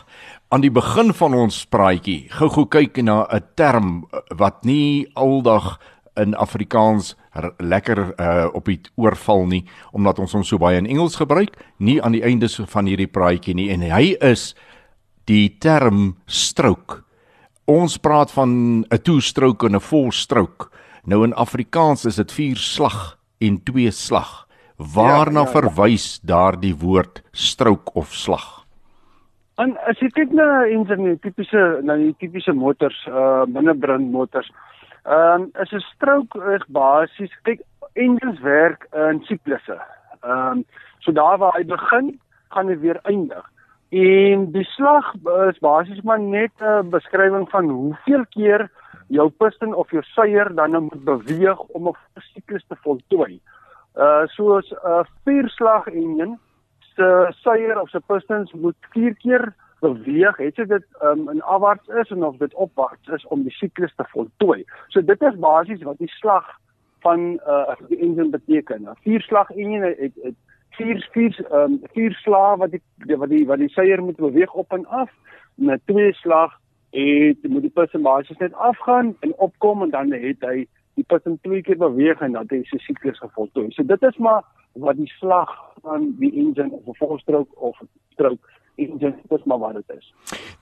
[0.55, 4.07] aan die begin van ons praatjie gou-gou kyk na 'n term
[4.39, 5.81] wat nie aldag
[6.17, 7.15] in Afrikaans
[7.59, 12.03] lekker uh, op die oorval nie omdat ons hom so baie in Engels gebruik, nie
[12.03, 14.53] aan die einde van hierdie praatjie nie en hy is
[15.31, 17.03] die term stroke.
[17.71, 20.69] Ons praat van 'n two-stroke en 'n four-stroke.
[21.05, 24.47] Nou in Afrikaans is dit vier slag en twee slag.
[24.77, 25.61] Waarna ja, ja, ja.
[25.61, 28.63] verwys daardie woord stroke of slag?
[29.61, 34.49] En as jy kyk na enige tipiese na die tipiese motors, uh binnebrand motors,
[35.05, 37.61] ehm um, is 'n stroke is basies kyk
[37.93, 39.81] engines werk in siklusse.
[40.21, 40.65] Ehm um,
[40.99, 43.51] so daar waar hy begin, gaan hy weer eindig.
[43.91, 45.15] En die slag
[45.49, 48.71] is basies maar net 'n beskrywing van hoeveel keer
[49.09, 51.97] jou piston of jou suier dan nou moet beweeg om 'n
[52.35, 53.41] siklus te voltooi.
[53.97, 56.39] Uh soos 'n uh, vierslag enjin
[56.95, 61.89] se suier of se pistons moet vier keer beweeg, het jy dit um, in afwaarts
[62.01, 64.63] is en of dit opwaarts is om die siklus te voltooi.
[64.95, 66.49] So dit is basies wat die slag
[67.03, 68.87] van uh die enjin beteken.
[68.87, 70.39] 'n Vierslag enjin het, het,
[70.79, 72.83] vier vier um vier slae wat die
[73.17, 75.11] wat die wat die suier moet beweeg op en af
[75.55, 76.55] met twee slag
[76.93, 81.39] het moet die piston basies net afgaan en opkom en dan het hy die piston
[81.43, 83.71] twee keer beweeg en dan het hy sy siklus gevoltooi.
[83.73, 84.43] So dit is maar
[84.73, 87.81] wat die slag van die engine of 'n volstrook of
[88.13, 90.13] strook engine is maar wat dit is.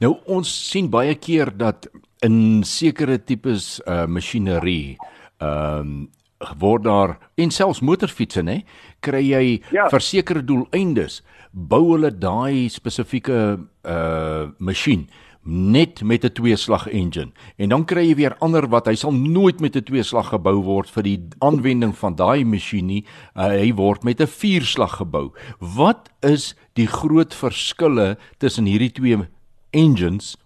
[0.00, 1.88] Nou ons sien baie keer dat
[2.26, 4.96] in sekere tipes uh masjinerie
[5.40, 6.08] ehm um,
[6.56, 8.62] word daar en selfs motorfietsse nê
[9.04, 9.44] kry jy
[9.74, 9.88] ja.
[9.92, 11.20] vir sekere doeleindes
[11.52, 13.40] bou hulle daai spesifieke
[13.84, 15.04] uh masjien
[15.50, 17.32] net met 'n tweeslag engine.
[17.56, 20.90] En dan kry jy weer ander wat hy sal nooit met 'n tweeslag gebou word
[20.90, 23.04] vir die aanwending van daai masjien nie.
[23.36, 25.32] Uh, hy word met 'n vierslag gebou.
[25.58, 29.18] Wat is die groot verskille tussen hierdie twee
[29.70, 30.36] engines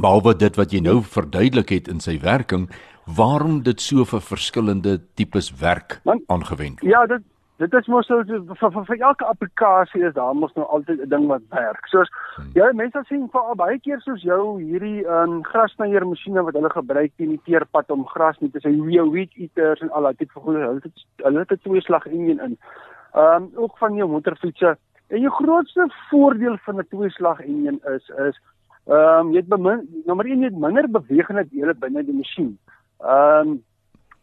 [0.00, 2.70] behalwe dit wat jy nou verduidelik het in sy werking
[3.04, 6.92] waarom dit so vir verskillende tipes werk aangewend word?
[6.92, 7.22] Ja dit
[7.60, 11.08] dit is mos so vir, vir, vir elke applikasie is daar mos nou altyd 'n
[11.08, 11.86] ding wat werk.
[11.86, 12.50] Soos hmm.
[12.54, 16.70] jy mense sien vir al baie keer soos jou hierdie um, grasnyer masjiene wat hulle
[16.70, 20.16] gebruik teen die teerpad om gras nie te sê jou weed eaters en al daai
[20.16, 22.56] tipe goede hulle het hulle het twee slag enjin in.
[23.14, 24.76] Ehm um, ook van jou motorfietsse.
[25.08, 28.40] En jou grootste voordeel van 'n twee slag enjin is is
[28.86, 32.58] ehm um, jy het bemin, nommer 1 jy het minder bewegende dele binne die masjien.
[33.00, 33.62] Ehm um,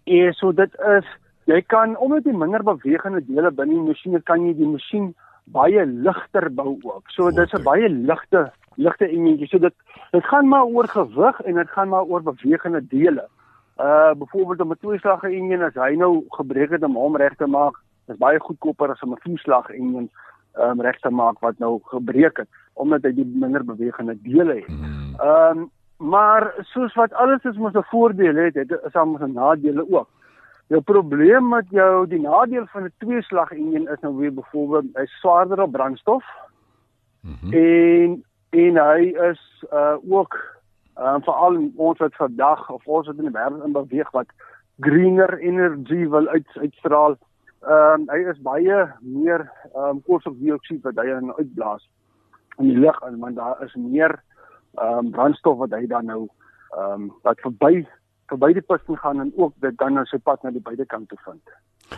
[0.03, 1.05] en so dit is
[1.49, 5.13] jy kan omdat jy minder bewegende dele binne die masjien kan jy die masjien
[5.49, 7.09] baie ligter bou ook.
[7.15, 9.47] So dis 'n baie ligte ligte enjintjie.
[9.47, 9.73] So dit
[10.11, 13.25] dit gaan maar oor gewig en dit gaan maar oor bewegende dele.
[13.79, 17.47] Uh byvoorbeeld om 'n tweeslag enjin as hy nou gebreek het om hom reg te
[17.47, 17.75] maak,
[18.07, 20.09] is baie goedkoper as om 'n vierslag enjin
[20.57, 24.69] um reg te maak wat nou gebreek het omdat hy die minder bewegende dele het.
[25.19, 29.21] Ehm um, maar soos wat alles is mos 'n voordeel het, het is daar mos
[29.21, 30.07] 'n nadele ook.
[30.69, 35.05] Jou probleem met jou die nadeel van 'n tweeslag enjin is nou weer byvoorbeeld hy
[35.05, 36.25] swaarder op brandstof.
[37.21, 37.53] Mm -hmm.
[37.53, 40.37] En en hy is uh ook
[40.97, 44.27] uh, veral ons wat vandag of ons wat in die wêreld in beweeg wat
[44.79, 47.17] greener energy wil uit uitstraal.
[47.61, 51.89] Ehm um, hy is baie meer ehm um, koolstofdioksied wat hy dan uitblaas
[52.57, 54.21] in die lug en want daar is meer
[54.75, 56.27] ehm um, brandstof wat hy dan nou
[56.77, 57.87] ehm um, wat verby
[58.29, 61.19] verby die piston gaan en ook dit dan nou sy pad na die buitekant toe
[61.25, 61.53] vind.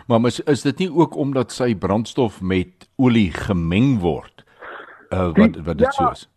[0.08, 4.44] Maar is, is dit nie ook omdat sy brandstof met olie gemeng word?
[5.12, 6.28] Uh, wat wat dit ja, so is?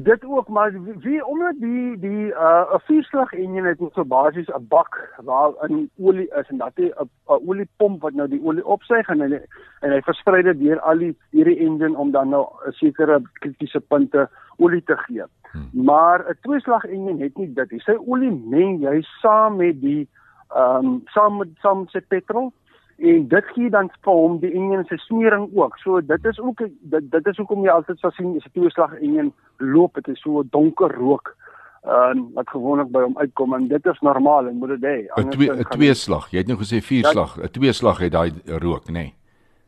[0.00, 4.66] Dit ook maar wie omdat die die uh 'n vierslag enjin het so basies 'n
[4.68, 9.20] bak waar in olie is en dat 'n oliepomp wat nou die olie opsuig en
[9.20, 9.40] hy
[9.80, 13.80] en hy versprei dit deur al die hierdie enjin om dan nou 'n sekere kritiese
[13.80, 15.24] punte olie te gee.
[15.52, 15.84] Hmm.
[15.84, 17.80] Maar 'n tweeslag enjin het nie dit nie.
[17.80, 20.08] Sy olie meng jy saam met die
[20.54, 22.52] ehm um, saam met saam met sy petrol
[22.98, 25.78] en dit gee dan vir hom die enjin se smering ook.
[25.78, 28.94] So dit is ook dit dit is hoekom jy altyd sal sien as 'n tweeslag
[29.00, 31.36] enjin loop dit is so donker rook
[31.82, 34.98] en uh, wat gewoonlik by hom uitkom en dit is normaal en moet dit hê.
[35.16, 36.30] 'n twee 'n tweeslag.
[36.30, 37.36] Jy het nou gesê vierslag.
[37.38, 38.92] 'n Tweeslag het daai rook, nê?
[38.92, 39.14] Nee.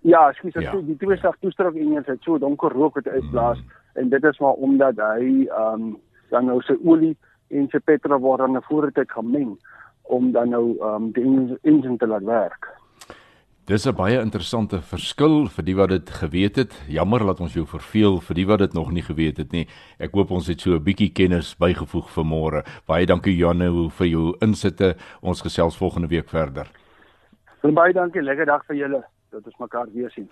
[0.04, 0.74] Ja, ekskuus, ja.
[0.84, 3.70] die tweeslag toestrook enjin het so donker rook wat uitblaas mm.
[4.02, 5.96] en dit is maar omdat hy ehm um,
[6.28, 7.14] dan nou sy olie
[7.48, 9.56] en sy petrol word aan 'n voertuig gemeng
[10.02, 12.68] om dan nou ehm um, die enjin te laat werk.
[13.64, 16.72] Dis 'n baie interessante verskil vir die wat dit geweet het.
[16.86, 19.66] Jammer dat ons jou verveel vir die wat dit nog nie geweet het nie.
[19.98, 22.64] Ek hoop ons het so 'n bietjie kennis bygevoeg vir môre.
[22.86, 24.96] Baie dankie Janne vir jou insitte.
[25.22, 26.68] Ons gesels volgende week verder.
[27.62, 28.22] Baie dankie.
[28.22, 29.04] Lekker dag vir julle.
[29.32, 30.28] Dat ons mekaar weer sien.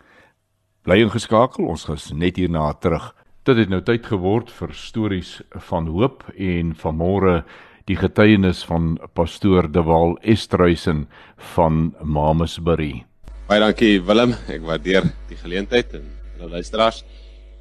[0.83, 1.65] Bly ingeskakel.
[1.65, 3.15] Ons gaan net hierna terug.
[3.45, 7.45] Dit het nou tyd geword vir stories van hoop en van môre
[7.87, 13.07] die getuienis van pastoor De Waal Estruisen van Mamasbury.
[13.53, 16.07] Baie dankie Willem, ek waardeer die geleentheid en
[16.39, 17.03] hulle luisteraars.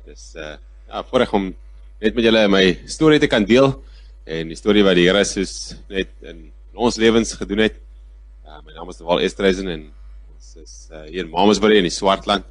[0.08, 0.54] Dis uh
[0.88, 1.50] ja, voorreg om
[2.00, 2.62] net met julle my
[2.94, 3.74] storie te kan deel
[4.24, 6.40] en die storie wat die Here soos net in
[6.72, 7.76] ons lewens gedoen het.
[8.48, 9.84] Uh my naam is Dewal Estreisen en
[10.32, 12.48] ons is uh hier in Mamasbury in die Swartland.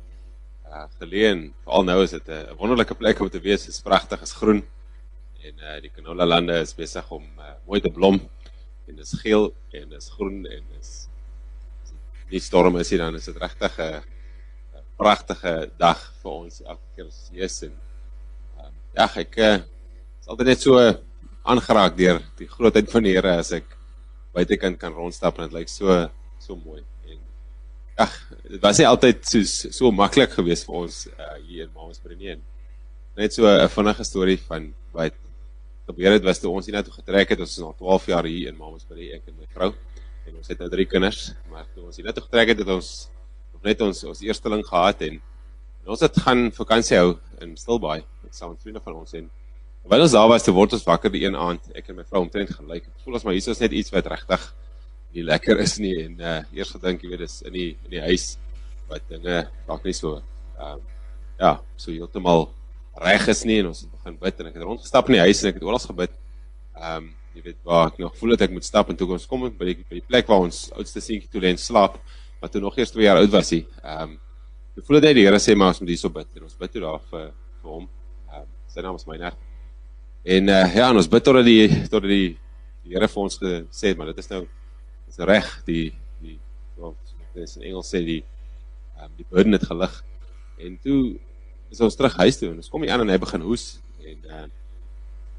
[0.69, 3.65] Uh geleë en veral nou is dit 'n wonderlike plek om te wees.
[3.65, 4.61] Dit is pragtig, is groen
[5.49, 8.21] en uh die canola lande is besig om uh, mooi te blom
[8.85, 11.10] en dit is geel en dit is groen en dit
[12.31, 14.03] die storm is hier dan is dit regtig 'n
[14.97, 17.75] pragtige dag vir ons elke keer as Jesus en
[18.61, 19.57] um, ja ek uh,
[20.21, 20.77] is altyd net so
[21.43, 23.67] aangeraak deur die grootheid van die Here as ek
[24.37, 26.09] buitekant kan rondstap en dit lyk so
[26.41, 26.83] so mooi.
[27.09, 27.19] En
[28.07, 28.13] ag
[28.47, 32.39] dit was nie altyd so so maklik geweest vir ons uh, hier in Mamasbrenie
[33.17, 35.17] net so 'n vinnige storie van wat
[35.89, 37.41] gebeur het was toe ons hier na toe getrek het.
[37.41, 39.75] Ons is al 12 jaar hier in Mamasbrenie ek en my vrou
[40.27, 42.91] en ons het nou drie kinders, maar toe ons hier net getrek het het ons
[43.55, 45.19] nog net ons ons eersteling gehad en,
[45.83, 47.11] en ons het gaan vakansie hou
[47.45, 49.29] in Stilbaai met saam met vriende van ons en
[49.83, 52.21] terwyl ons daar was te word ons wakker die een aand, ek en my vrou
[52.27, 52.85] omtrent gelyk.
[52.85, 54.45] Ek voel as maar hier is net iets wat regtig
[55.17, 58.03] nie lekker is nie en uh eers gedink jy weet dis in die in die
[58.05, 58.37] huis
[58.91, 60.21] wat dinge dalk nie so
[60.61, 60.97] ehm uh,
[61.41, 62.51] ja, so heeltemal
[63.01, 65.41] reg is nie en ons het begin bid en ek het rondgestap in die huis
[65.41, 66.13] en ek het oral gebid.
[66.77, 67.09] Ehm um,
[67.41, 69.71] jy weet waar ek nog voel dat ek moet stap en toe ons kom by
[69.71, 71.97] die, by die plek waar ons oudste seentjie toe lê en slaap
[72.41, 73.63] wat toe nog eers 2 jaar oud was hy.
[73.81, 74.19] Ehm um,
[74.79, 76.81] ek voel dat die Here sê maar ons moet hierso bid en ons bid toe
[76.85, 77.27] daar vir
[77.61, 77.87] vir hom.
[78.31, 79.41] Ehm um, sy naam is Meinert.
[80.37, 82.37] En uh, ja, ons bid tot die tot die
[82.85, 84.43] die Here vir ons gesê het maar dit is nou
[85.11, 85.87] is reg die
[86.21, 86.39] die
[86.81, 90.01] wat is in Engels sê die ehm um, die burden het gelig.
[90.61, 91.01] En toe
[91.73, 93.71] is ons terug huis toe en ons kom hier aan en hy begin hoes
[94.05, 94.47] en uh,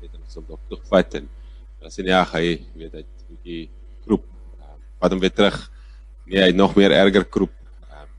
[0.01, 1.29] weet ons op dokter vat en
[1.81, 3.69] en ja, hy weet hy 'n bietjie
[4.05, 4.25] kroep.
[5.01, 5.57] Wat hom weer terug.
[6.25, 7.53] Nee, hy het nog meer erger kroep.
[7.89, 8.09] Um,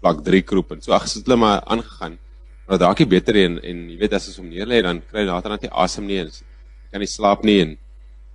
[0.00, 2.18] vlak 3 kroep en so ag, het hulle maar aangegaan.
[2.66, 5.26] Maar dalk nie beter en en jy weet as ons hom neerlê dan kry hy
[5.26, 6.30] later net nie asem nie en
[6.92, 7.78] kan nie slaap nie en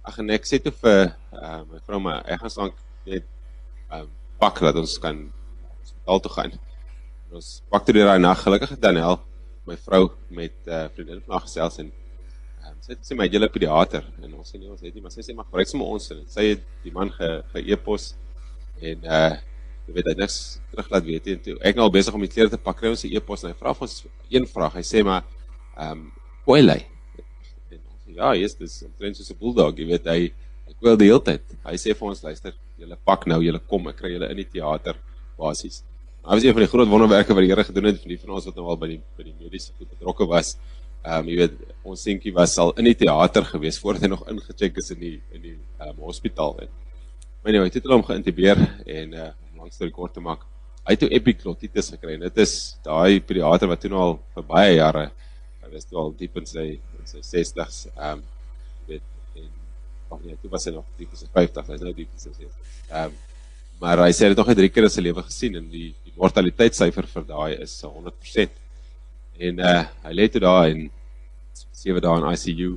[0.04, 3.24] ag en ek sê toe vir uh, my vrou maar ek gaan slank net
[3.96, 4.10] um,
[4.40, 5.32] pak dat ons kan
[5.80, 6.52] hospitaal toe gaan.
[7.32, 9.22] Ons pak toe die daai nag gelukkig het Daniel
[9.66, 11.94] my vrou met uh, vriendin vanaand gesels en
[12.86, 15.04] sy sê my julle pediater en ons sê nie ons het nie.
[15.04, 16.08] Maar sy sê maar gebruik sommer ons.
[16.16, 18.14] En sy het die man ge ge-e-pos
[18.82, 19.36] en uh
[19.86, 20.36] jy weet hy niks
[20.72, 22.90] terug laat weet en toe ek nou al besig om die klere te pak kry
[22.90, 23.98] ons se e-pos en hy vra ons
[24.34, 24.80] een vraag.
[24.80, 25.26] Hy sê maar
[25.76, 26.06] ehm um,
[26.46, 26.82] koelai
[27.70, 30.22] en ons sê ja is dis omtrent soos 'n bulldog jy weet hy
[30.72, 31.44] ek wil die hele tyd.
[31.66, 34.50] Hy sê vir ons luister julle pak nou julle kom ek kry julle in die
[34.58, 34.98] teater
[35.38, 35.84] basies.
[36.26, 38.32] Hy was een van die groot wonderwerke wat die Here gedoen het vir die van
[38.38, 40.56] ons wat nou al by die by die mediese goed betrokke was.
[41.06, 44.26] Ehm um, jy weet ons seentjie was al in die teater gewees voordat hy nog
[44.32, 46.72] ingecheck is in die in die ehm um, hospitaal en
[47.46, 48.62] my nou het hulle hom geïntubeer
[49.00, 50.42] en uh langs die kort te maak.
[50.86, 54.48] Hy het toe epiglotitis gekry en dit is daai pediater wat toe nou al vir
[54.50, 55.06] baie jare
[55.62, 58.26] hy was toe al diep in sy in sy 60s ehm um,
[58.90, 59.06] weet
[60.10, 62.52] of nee, toe was hy nog 350, hy's nou 360.
[62.90, 63.22] Ehm um,
[63.82, 65.90] maar hy sê hy het nog net drie keer in sy lewe gesien en die
[66.06, 68.62] die mortaliteitssyfer vir daai is 100%.
[69.50, 70.86] En uh hy lê toe daar en
[71.72, 72.72] sewe dae in ICU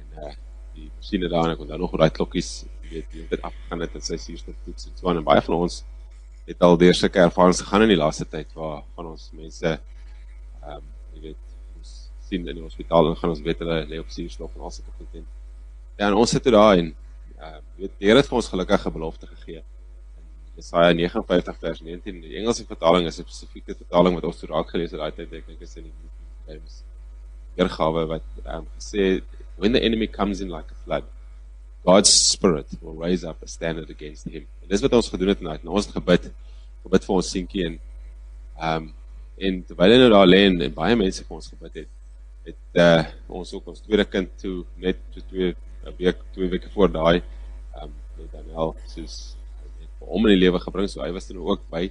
[0.00, 0.34] en uh
[0.76, 2.50] die masjiene daar en ek onthou nog hoe daai klokkies,
[2.82, 5.40] jy weet, jy het afgegaan het en sy suurstof toets en so aan en baie
[5.46, 5.78] van ons
[6.46, 10.74] het al deur sulke ervarings gegaan in die laaste tyd waar van ons mense ehm
[10.74, 10.84] um,
[11.14, 11.94] jy weet ons
[12.28, 15.14] sien in die hospitaal en gaan ons weet hulle lê op suurstof en alsoos op
[15.14, 15.24] dit.
[15.96, 18.50] Ja, en ons sit toe daar en ehm jy weet die Here het vir ons
[18.52, 19.62] gelukkige belofte gegee.
[20.56, 24.70] Jesaja 59 vers 19 die Engelse vertaling is 'n spesifieke vertaling wat ons toe raak
[24.70, 25.92] gelees het daai tyd ek dink is in die
[26.46, 26.84] James
[27.56, 29.22] weergawe wat um, gesê
[29.56, 31.04] when the enemy comes in like a flood
[31.86, 34.42] God's spirit will raise up a standard against him.
[34.62, 35.62] En dis wat ons gedoen het tonight.
[35.62, 36.24] Nou ons het gebid.
[36.82, 38.94] Gebid vir ons seentjie en ehm um,
[39.46, 41.88] en terwyl hy nou daar lê en, en baie mense vir ons gebid het,
[42.48, 43.02] het uh
[43.38, 45.50] ons ook ons tweede kind toe net so twee
[45.84, 49.36] 'n week twee weke voor daai ehm um, met Daniel soos
[49.76, 50.88] net vir hom in die lewe gebring.
[50.88, 51.84] So hy was dan ook by.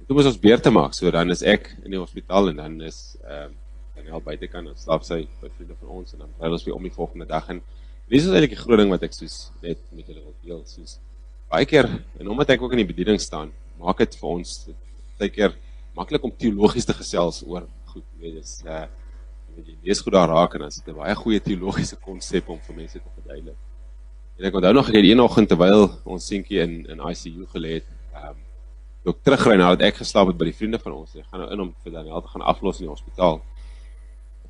[0.00, 0.98] En toe moes ons beurte maak.
[0.98, 3.59] So dan is ek in die hospitaal en dan is ehm um,
[4.00, 6.88] Daniel buitekant en slaap sy by vriende van ons en dan bly ons weer om
[6.88, 7.62] die volgende dag en
[8.10, 10.96] Dis is eintlik die groot ding wat ek soos net met julle wil deel, soos
[11.50, 11.86] baie keer
[12.18, 14.54] en omdat ek ook in die bediening staan, maak dit vir ons
[15.20, 15.54] baie keer
[15.94, 18.88] maklik om teologies te gesels oor goed, weet jy, dis uh
[19.54, 22.50] weet jy, lees goed daar raak en dan is dit 'n baie goeie teologiese konsep
[22.50, 23.58] om vir mense te verduidelik.
[24.38, 27.88] En ek onthou nog hierdie een oggend terwyl ons seentjie in in ICU gelê het,
[28.14, 28.38] ehm um,
[29.04, 31.50] toe ek terugry nadat ek geslaap het by die vriende van ons, ek gaan nou
[31.52, 33.38] in om vir Daniel te gaan aflos in die hospitaal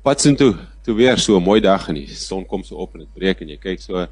[0.01, 2.95] pad sien toe, toe weer so 'n mooi dag en die son kom so op
[2.95, 4.09] en dit breek en jy kyk so ehm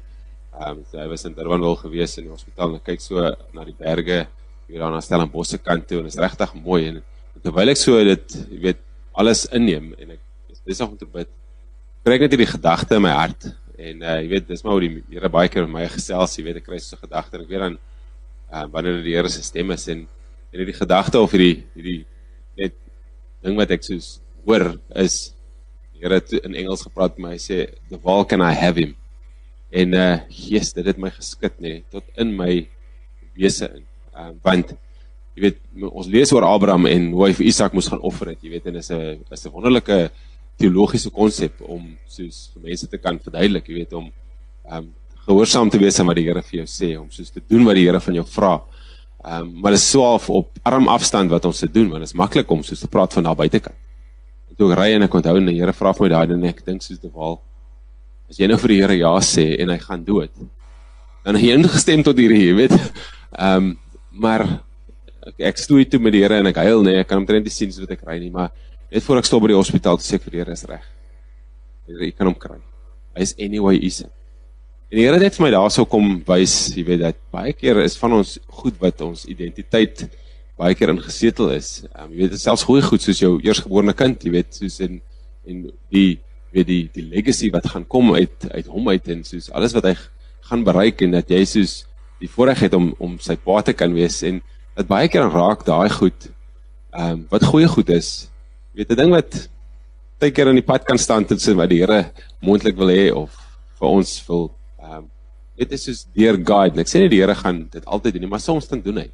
[0.78, 3.18] um, hy was in Durbanville gewees in die hospitaal en kyk so
[3.52, 4.26] na die berge
[4.68, 7.02] hier daar na Stellenbosch kant toe en dit is regtig mooi en,
[7.34, 8.78] en terwyl ek so dit jy weet
[9.18, 10.20] alles inneem en ek
[10.52, 11.28] is besig om te bid
[12.04, 14.86] kry ek net hierdie gedagte in my hart en uh, jy weet dis maar hoe
[14.86, 17.50] die Here baie keer met my gesels jy weet ek kry so gedagte en ek
[17.50, 17.78] weet dan
[18.54, 20.06] uh, wanneer die Here se stem is en
[20.52, 22.04] en hierdie gedagte of hierdie hierdie
[22.58, 22.78] net
[23.42, 25.32] ding wat ek soos hoor is
[26.00, 27.30] Here in Engels gepraat met my.
[27.36, 27.58] Hy sê,
[27.90, 28.94] "The wall can I have him?"
[29.70, 32.68] En uh Jesus, dit het my geskit nê nee, tot in my
[33.36, 33.84] wese in.
[34.16, 34.72] Ehm uh, want
[35.36, 38.40] jy weet ons lees oor Abraham en hoe hy vir Isak moes gaan offer het,
[38.42, 40.10] jy weet en is 'n is 'n wonderlike
[40.58, 44.10] teologiese konsep om soos vir mense te kan verduidelik, jy weet om
[44.66, 44.94] ehm um,
[45.26, 47.74] gehoorsaam te wees aan wat die Here vir jou sê, om soos te doen wat
[47.74, 48.60] die Here van jou vra.
[49.24, 52.10] Ehm um, maar dit is swaaf op arm afstand wat ons te doen, want dit
[52.10, 53.76] is maklik om soos te praat van daar buitekant
[54.60, 56.64] toe ek ry en ek onthou en die Here vra vir my daai en ek
[56.66, 57.38] dink soos te val.
[58.30, 60.32] As jy nou vir die Here ja sê en hy gaan dood,
[61.24, 62.76] dan jy ingestem tot hierdie, jy weet.
[63.40, 63.76] Ehm um,
[64.20, 64.42] maar
[65.24, 67.54] ek, ek stoei toe met die Here en ek huil nee, ek kan omtrent nie
[67.54, 68.50] sien sodat ek ry nie, maar
[68.90, 70.88] net voor ek stop by die hospitaal sê vir die Here is reg.
[71.90, 72.58] Jy kan hom kry.
[73.16, 74.02] Hy is anyway is.
[74.90, 77.80] En die Here het net vir my daarso kom wys, jy weet dat baie keer
[77.84, 80.08] is van ons goed wat ons identiteit
[80.60, 81.68] baie keer ingesetel is.
[81.94, 85.00] Um, jy weet selfs goeie goed soos jou eersgeborene kind, jy weet soos in
[85.48, 86.20] en die
[86.52, 89.86] weet die die legacy wat gaan kom uit uit hom uit en soos alles wat
[89.88, 89.94] hy
[90.50, 91.76] gaan bereik en dat jy soos
[92.20, 94.42] die voorreg het om om sy pa te kan wees en
[94.76, 98.28] dat baie keer raak daai goed ehm um, wat goeie goed is.
[98.74, 99.38] Jy weet 'n ding wat
[100.20, 102.10] baie keer in die pad kan staan tussen wat die Here
[102.42, 103.30] moontlik wil hê of
[103.78, 104.50] vir ons wil
[104.82, 105.08] ehm um,
[105.56, 106.80] dit is soos deur guide.
[106.80, 109.08] Ek sê nie die Here gaan dit altyd doen nie, maar soms dan doen hy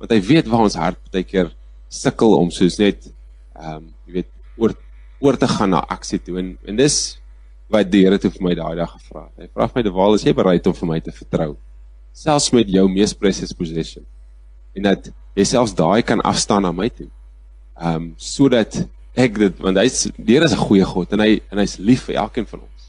[0.00, 1.52] want hy weet waar ons hart baie keer
[1.88, 3.06] sukkel om soos net
[3.56, 4.74] ehm um, jy weet oor
[5.20, 6.96] oor te gaan na aksie toe en en dis
[7.72, 9.48] wat die Here toe vir my daai dag gevra het.
[9.48, 11.56] Hy vra my die waal is jy bereid om vir my te vertrou
[12.16, 14.04] selfs met jou mees precious possession
[14.76, 17.08] en dat jy selfs daai kan afstaan na my toe.
[17.76, 18.78] Ehm um, sodat
[19.16, 22.06] ek dit want hy's die Here is 'n goeie God en hy en hy's lief
[22.08, 22.82] vir elkeen van ons.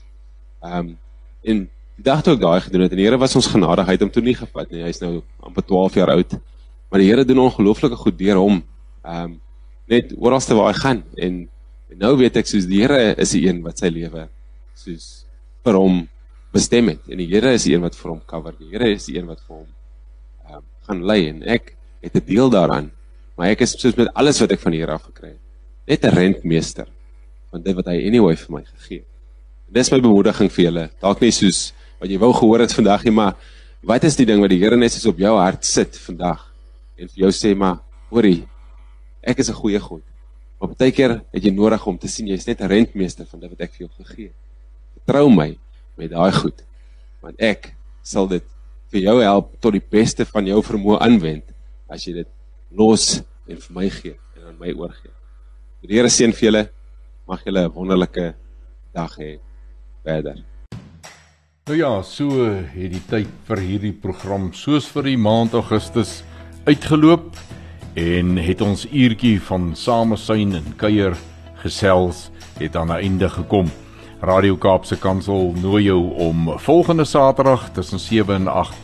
[0.63, 0.97] Ehm um,
[1.43, 1.57] en
[1.97, 4.05] die dag toe ek daai gedoen het en die Here was ons genadig hy het
[4.05, 4.83] hom toe nie gevat nie.
[4.83, 6.39] Hy's nou amper 12 jaar oud.
[6.89, 8.63] Maar die Here doen ongelooflike goed deur hom.
[9.03, 9.35] Ehm um,
[9.87, 11.35] net oralste waar hy gaan en,
[11.87, 14.25] en nou weet ek soos die Here is die een wat sy lewe
[14.75, 15.05] soos
[15.63, 16.01] vir hom
[16.51, 18.55] bestem het en die Here is die een wat vir hom cover.
[18.59, 19.67] Die Here is die een wat vir hom
[20.47, 21.73] ehm um, gaan lei en ek
[22.03, 22.91] het 'n deel daaraan.
[23.37, 25.43] Maar ek is soos met alles wat ek van die Here af gekry het,
[25.87, 26.87] net 'n rentmeester
[27.51, 29.07] van dit wat hy anyway vir my gegee het.
[29.69, 30.89] Dis my bemoediging vir julle.
[31.01, 33.35] Dalk nie soos wat jy wou gehoor het vandag nie, maar
[33.83, 36.46] wat is die ding wat die Here net soos op jou hart sit vandag?
[36.97, 37.79] En vir jou sê maar
[38.11, 38.47] hoorie
[39.21, 40.03] ek is 'n goeie God.
[40.59, 43.49] Maar baie keer het jy nodig om te sien jy's net 'n rentmeester van dit
[43.49, 44.35] wat ek vir jou gegee het.
[44.93, 45.57] Vertrou my
[45.97, 46.63] met daai goed.
[47.21, 48.43] Want ek sal dit
[48.91, 51.43] vir jou help tot die beste van jou vermoë aanwend
[51.89, 52.27] as jy dit
[52.71, 55.11] los en vir my gee en aan my oorgee.
[55.81, 56.69] Die Here seën vir julle.
[57.27, 58.35] Mag julle 'n wonderlike
[58.93, 59.39] dag hê
[60.03, 60.43] verder.
[61.67, 66.23] Nou ja, so het die tyd vir hierdie program soos vir die maand Augustus
[66.67, 67.35] uitgeloop
[67.95, 71.13] en het ons uurtjie van samesyn en kuier
[71.63, 72.27] gesels
[72.59, 73.71] het aan 'n einde gekom.
[74.21, 78.75] Radio Kaapse Kansel nooi jou om volgende Saterdag tussen 7 en 8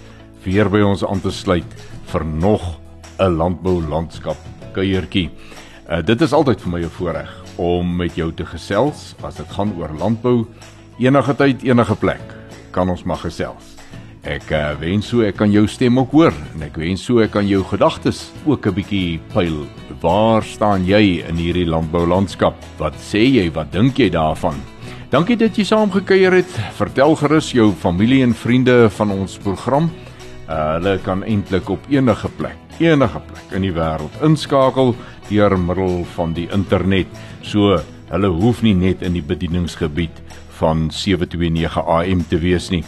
[0.43, 1.75] weer by ons aan te sluit
[2.05, 2.79] vir nog
[3.19, 4.37] 'n landbou landskap
[4.71, 5.29] kuiertjie.
[5.89, 9.51] Uh, dit is altyd vir my 'n voorreg om met jou te gesels as dit
[9.51, 10.45] gaan oor landbou
[10.99, 12.35] enige tyd enige plek
[12.71, 13.72] kan ons maar gesels.
[14.23, 17.33] Ek uh, wens so ek kan jou stem ook hoor en ek wens so ek
[17.35, 19.67] kan jou gedagtes ook 'n bietjie pyl.
[19.99, 22.55] Waar staan jy in hierdie landboulandskap?
[22.79, 23.51] Wat sê jy?
[23.51, 24.55] Wat dink jy daarvan?
[25.11, 26.47] Dankie dat jy saam gekuier het.
[26.79, 29.91] Vertel gerus jou familie en vriende van ons program.
[30.47, 34.95] Uh, hulle kan eintlik op enige plek, enige plek in die wêreld inskakel
[35.29, 37.07] deur middel van die internet.
[37.41, 37.75] So
[38.07, 40.15] hulle hoef nie net in die bedieningsgebied
[40.59, 42.83] van 729 AM te wees nie.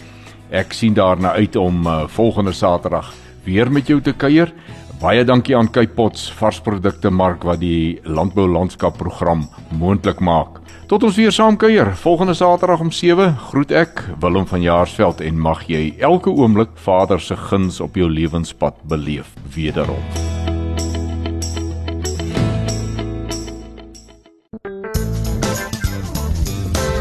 [0.53, 3.13] Ek sien daarna uit om uh, volgende Saterdag
[3.45, 4.53] weer met jou te kuier.
[5.01, 10.61] Baie dankie aan Kypots varsprodukte mark wat die landbou landskap program moontlik maak.
[10.87, 13.33] Tot ons weer saam kuier volgende Saterdag om 7.
[13.49, 18.09] Groet ek Willem van Jaarsveld en mag jy elke oomblik Vader se guns op jou
[18.09, 20.54] lewenspad beleef wederom.